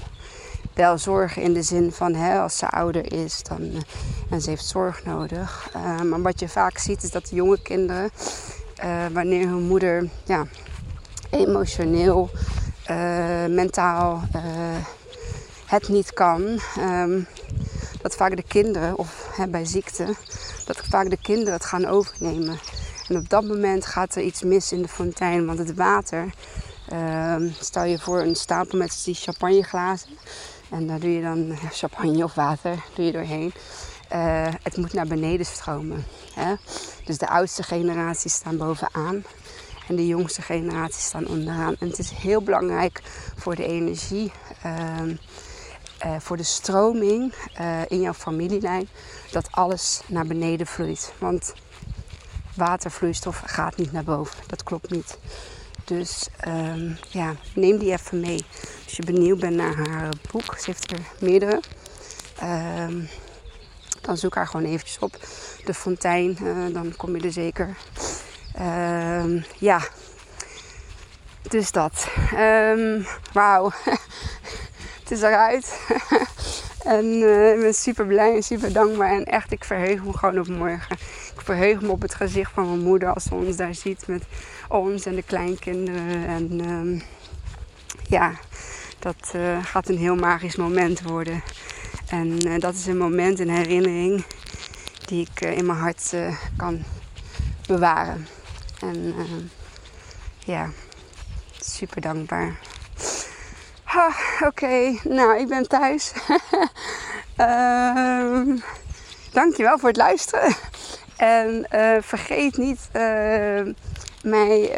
wel 0.74 0.98
zorgen 0.98 1.42
in 1.42 1.54
de 1.54 1.62
zin 1.62 1.92
van 1.92 2.14
hè, 2.14 2.40
als 2.40 2.58
ze 2.58 2.70
ouder 2.70 3.14
is 3.14 3.44
dan, 3.44 3.84
en 4.30 4.42
ze 4.42 4.50
heeft 4.50 4.66
zorg 4.66 5.06
nodig. 5.06 5.70
maar 6.04 6.22
wat 6.22 6.40
je 6.40 6.50
vaak 6.50 6.78
ziet 6.78 7.04
is 7.04 7.12
dat 7.12 7.28
de 7.28 7.36
jonge 7.36 7.62
kinderen, 7.62 8.10
wanneer 9.14 9.48
hun 9.48 9.68
moeder 9.68 10.10
ja, 10.24 10.46
emotioneel 11.30 12.30
mentaal 13.50 14.24
het 15.66 15.90
niet 15.90 16.14
kan. 16.14 16.60
Um, 16.80 17.28
dat 18.02 18.16
vaak 18.16 18.36
de 18.36 18.44
kinderen, 18.48 18.98
of 18.98 19.28
hè, 19.36 19.48
bij 19.48 19.66
ziekte, 19.66 20.16
dat 20.68 20.82
vaak 20.90 21.10
de 21.10 21.18
kinderen 21.22 21.54
het 21.54 21.66
gaan 21.66 21.86
overnemen. 21.86 22.60
En 23.08 23.18
op 23.18 23.30
dat 23.30 23.44
moment 23.44 23.86
gaat 23.86 24.16
er 24.16 24.22
iets 24.22 24.42
mis 24.42 24.72
in 24.72 24.82
de 24.82 24.88
fontein, 24.88 25.46
want 25.46 25.60
het 25.60 25.74
water. 25.74 26.34
Um, 26.94 27.54
stel 27.60 27.84
je 27.84 28.00
voor 28.00 28.20
een 28.20 28.36
stapel 28.36 28.78
met 28.78 29.02
die 29.06 29.16
champagneglazen. 29.16 30.10
En 30.70 30.88
daar 30.88 31.00
doe 31.00 31.14
je 31.14 31.22
dan 31.22 31.58
champagne 31.72 32.24
of 32.24 32.34
water 32.34 32.84
doe 32.96 33.06
je 33.06 33.12
doorheen. 33.12 33.54
Uh, 34.14 34.48
het 34.64 34.78
moet 34.78 34.94
naar 34.94 35.08
beneden 35.08 35.46
stromen. 35.46 36.06
Hè? 36.34 36.54
Dus 37.06 37.18
de 37.18 37.28
oudste 37.28 37.64
generaties 37.64 38.34
staan 38.34 38.58
bovenaan. 38.58 39.24
En 39.88 39.96
de 39.96 40.08
jongste 40.08 40.42
generaties 40.42 41.06
staan 41.06 41.28
onderaan. 41.28 41.76
En 41.80 41.88
het 41.88 42.00
is 42.00 42.10
heel 42.10 42.42
belangrijk 42.42 43.02
voor 43.36 43.56
de 43.56 43.66
energie, 43.66 44.32
uh, 44.66 45.16
uh, 46.06 46.16
voor 46.20 46.38
de 46.38 46.44
stroming 46.44 47.34
uh, 47.62 47.82
in 47.88 48.02
jouw 48.02 48.14
familielijn, 48.14 48.90
dat 49.32 49.48
alles 49.52 50.02
naar 50.08 50.26
beneden 50.26 50.68
vloeit. 50.68 51.14
Want 51.20 51.54
watervloeistof 52.56 53.42
gaat 53.46 53.78
niet 53.78 53.92
naar 53.92 54.04
boven. 54.04 54.38
Dat 54.48 54.64
klopt 54.64 54.90
niet. 54.90 55.18
Dus 55.84 56.28
um, 56.48 56.98
ja, 57.10 57.36
neem 57.56 57.78
die 57.78 57.92
even 57.92 58.20
mee. 58.20 58.46
Als 58.84 58.96
je 58.96 59.04
benieuwd 59.04 59.40
bent 59.40 59.56
naar 59.56 59.76
haar 59.90 60.14
boek, 60.32 60.58
ze 60.58 60.66
heeft 60.66 60.92
er 60.92 61.00
meerdere. 61.20 61.62
Um, 62.44 63.10
dan 64.02 64.18
zoek 64.18 64.36
haar 64.36 64.48
gewoon 64.48 64.66
eventjes 64.66 65.00
op. 65.00 65.18
De 65.66 65.74
fontein, 65.74 66.38
uh, 66.42 66.74
dan 66.74 66.94
kom 66.96 67.16
je 67.16 67.22
er 67.22 67.32
zeker. 67.32 67.78
Um, 68.60 69.46
ja, 69.58 69.82
dus 71.42 71.72
dat. 71.72 72.08
Wauw, 73.34 73.72
het 75.08 75.18
is 75.18 75.24
eruit. 75.24 75.80
en 76.98 77.06
uh, 77.06 77.54
ik 77.54 77.60
ben 77.60 77.74
super 77.74 78.06
blij 78.06 78.36
en 78.36 78.44
super 78.44 78.74
dankbaar. 78.74 79.12
En 79.12 79.26
echt, 79.26 79.52
ik 79.52 79.64
verheug 79.64 80.04
me 80.04 80.18
gewoon 80.18 80.40
op 80.40 80.48
morgen. 80.48 80.98
Ik 81.36 81.42
verheug 81.44 81.82
me 81.82 81.90
op 81.90 82.02
het 82.02 82.16
gezicht 82.16 82.52
van 82.52 82.68
mijn 82.68 82.84
moeder 82.84 83.14
als 83.14 83.24
ze 83.24 83.34
ons 83.34 83.56
daar 83.56 83.76
ziet 83.76 84.08
met 84.08 84.24
ons 84.68 85.06
en 85.06 85.16
de 85.16 85.24
kleinkinderen. 85.24 86.28
En 86.28 86.70
um, 86.70 87.02
ja, 88.08 88.32
dat 89.00 89.32
uh, 89.36 89.66
gaat 89.66 89.90
een 89.90 89.98
heel 89.98 90.16
magisch 90.16 90.56
moment 90.56 91.02
worden. 91.02 91.44
En 92.10 92.48
uh, 92.48 92.60
dat 92.60 92.74
is 92.74 92.86
een 92.86 92.98
moment, 92.98 93.40
een 93.40 93.50
herinnering 93.50 94.26
die 95.06 95.28
ik 95.32 95.42
in 95.42 95.66
mijn 95.66 95.80
hart 95.80 96.14
kan 96.58 96.84
bewaren. 97.68 98.28
En 98.80 98.98
uh, 98.98 99.24
ja, 100.40 100.70
super 101.60 102.02
dankbaar. 102.02 102.60
Oké, 103.96 104.46
okay. 104.46 105.00
nou, 105.04 105.40
ik 105.40 105.48
ben 105.48 105.68
thuis. 105.68 106.14
uh, 107.38 108.42
dankjewel 109.40 109.78
voor 109.78 109.88
het 109.88 109.98
luisteren. 109.98 110.56
En 111.18 111.68
uh, 111.74 111.98
vergeet 112.02 112.58
niet 112.58 112.90
uh, 112.96 113.74
mij 114.24 114.70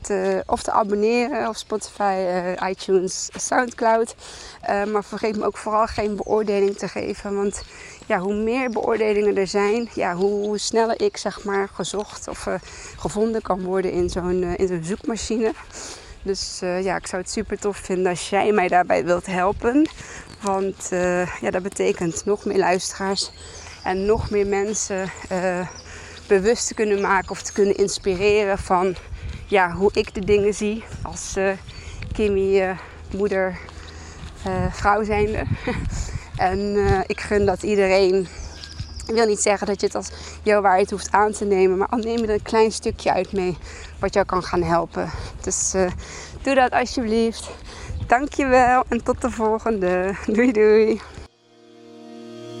te, 0.00 0.42
of 0.46 0.62
te 0.62 0.70
abonneren 0.70 1.48
op 1.48 1.56
Spotify, 1.56 2.14
iTunes, 2.68 3.28
Soundcloud. 3.36 4.14
maar 4.92 5.04
vergeet 5.04 5.36
me 5.36 5.44
ook 5.44 5.56
vooral 5.56 5.86
geen 5.86 6.16
beoordeling 6.16 6.76
te 6.76 6.88
geven. 6.88 7.36
Want 7.36 7.62
ja, 8.06 8.18
hoe 8.18 8.34
meer 8.34 8.70
beoordelingen 8.70 9.36
er 9.36 9.46
zijn, 9.46 9.88
ja, 9.94 10.14
hoe 10.14 10.58
sneller 10.58 11.02
ik 11.02 11.16
zeg 11.16 11.44
maar 11.44 11.68
gezocht 11.72 12.28
of 12.28 12.48
gevonden 12.96 13.42
kan 13.42 13.62
worden 13.62 13.92
in 13.92 14.08
zo'n 14.08 14.42
in 14.42 14.68
zo'n 14.68 14.84
zoekmachine. 14.84 15.52
Dus 16.22 16.60
uh, 16.62 16.84
ja, 16.84 16.96
ik 16.96 17.06
zou 17.06 17.22
het 17.22 17.30
super 17.30 17.58
tof 17.58 17.76
vinden 17.76 18.10
als 18.10 18.30
jij 18.30 18.52
mij 18.52 18.68
daarbij 18.68 19.04
wilt 19.04 19.26
helpen. 19.26 19.88
Want 20.42 20.88
ja, 21.40 21.50
dat 21.50 21.62
betekent 21.62 22.24
nog 22.24 22.44
meer 22.44 22.58
luisteraars 22.58 23.30
En 23.82 24.06
nog 24.06 24.30
meer 24.30 24.46
mensen 24.46 25.10
uh, 25.32 25.68
bewust 26.26 26.66
te 26.66 26.74
kunnen 26.74 27.00
maken 27.00 27.30
of 27.30 27.42
te 27.42 27.52
kunnen 27.52 27.76
inspireren 27.76 28.58
van 28.58 28.96
ja, 29.46 29.72
hoe 29.72 29.90
ik 29.92 30.14
de 30.14 30.24
dingen 30.24 30.54
zie 30.54 30.84
als 31.02 31.36
Kimmy, 32.12 32.76
moeder, 33.10 33.58
vrouw 34.70 35.04
zijnde. 35.04 35.42
en 36.36 36.76
ik 37.06 37.20
gun 37.20 37.46
dat 37.46 37.62
iedereen 37.62 38.28
ik 39.08 39.14
wil 39.14 39.26
niet 39.26 39.40
zeggen 39.40 39.66
dat 39.66 39.80
je 39.80 39.86
het 39.86 39.94
als 39.94 40.10
jouw 40.42 40.60
waarheid 40.60 40.90
hoeft 40.90 41.12
aan 41.12 41.32
te 41.32 41.44
nemen, 41.44 41.78
maar 41.78 41.88
al 41.88 41.98
neem 41.98 42.22
er 42.22 42.30
een 42.30 42.42
klein 42.42 42.72
stukje 42.72 43.12
uit 43.12 43.32
mee 43.32 43.56
wat 43.98 44.14
jou 44.14 44.26
kan 44.26 44.42
gaan 44.42 44.62
helpen. 44.62 45.10
Dus 45.40 45.72
uh, 45.74 45.90
doe 46.42 46.54
dat 46.54 46.70
alsjeblieft. 46.70 47.48
Dankjewel 48.06 48.84
en 48.88 49.02
tot 49.02 49.20
de 49.20 49.30
volgende. 49.30 50.14
Doei 50.26 50.52
doei. 50.52 51.00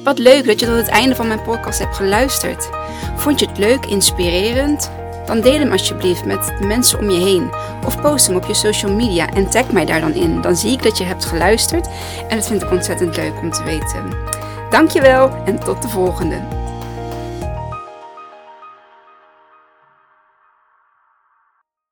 Wat 0.04 0.18
leuk 0.18 0.46
dat 0.46 0.60
je 0.60 0.66
tot 0.66 0.76
het 0.76 0.88
einde 0.88 1.14
van 1.14 1.26
mijn 1.26 1.42
podcast 1.42 1.78
hebt 1.78 1.96
geluisterd. 1.96 2.68
Vond 3.16 3.40
je 3.40 3.46
het 3.46 3.58
leuk, 3.58 3.86
inspirerend? 3.86 4.90
Dan 5.26 5.40
deel 5.40 5.58
hem 5.58 5.72
alsjeblieft 5.72 6.24
met 6.24 6.52
de 6.60 6.66
mensen 6.66 6.98
om 6.98 7.10
je 7.10 7.20
heen. 7.20 7.50
Of 7.86 8.00
post 8.00 8.26
hem 8.26 8.36
op 8.36 8.44
je 8.44 8.54
social 8.54 8.92
media 8.92 9.28
en 9.28 9.50
tag 9.50 9.72
mij 9.72 9.84
daar 9.84 10.00
dan 10.00 10.14
in. 10.14 10.40
Dan 10.40 10.56
zie 10.56 10.72
ik 10.72 10.82
dat 10.82 10.98
je 10.98 11.04
hebt 11.04 11.24
geluisterd 11.24 11.88
en 12.28 12.36
dat 12.36 12.46
vind 12.46 12.62
ik 12.62 12.70
ontzettend 12.70 13.16
leuk 13.16 13.40
om 13.40 13.50
te 13.50 13.62
weten. 13.62 14.37
Dankjewel 14.70 15.30
en 15.44 15.58
tot 15.58 15.82
de 15.82 15.88
volgende. 15.88 16.57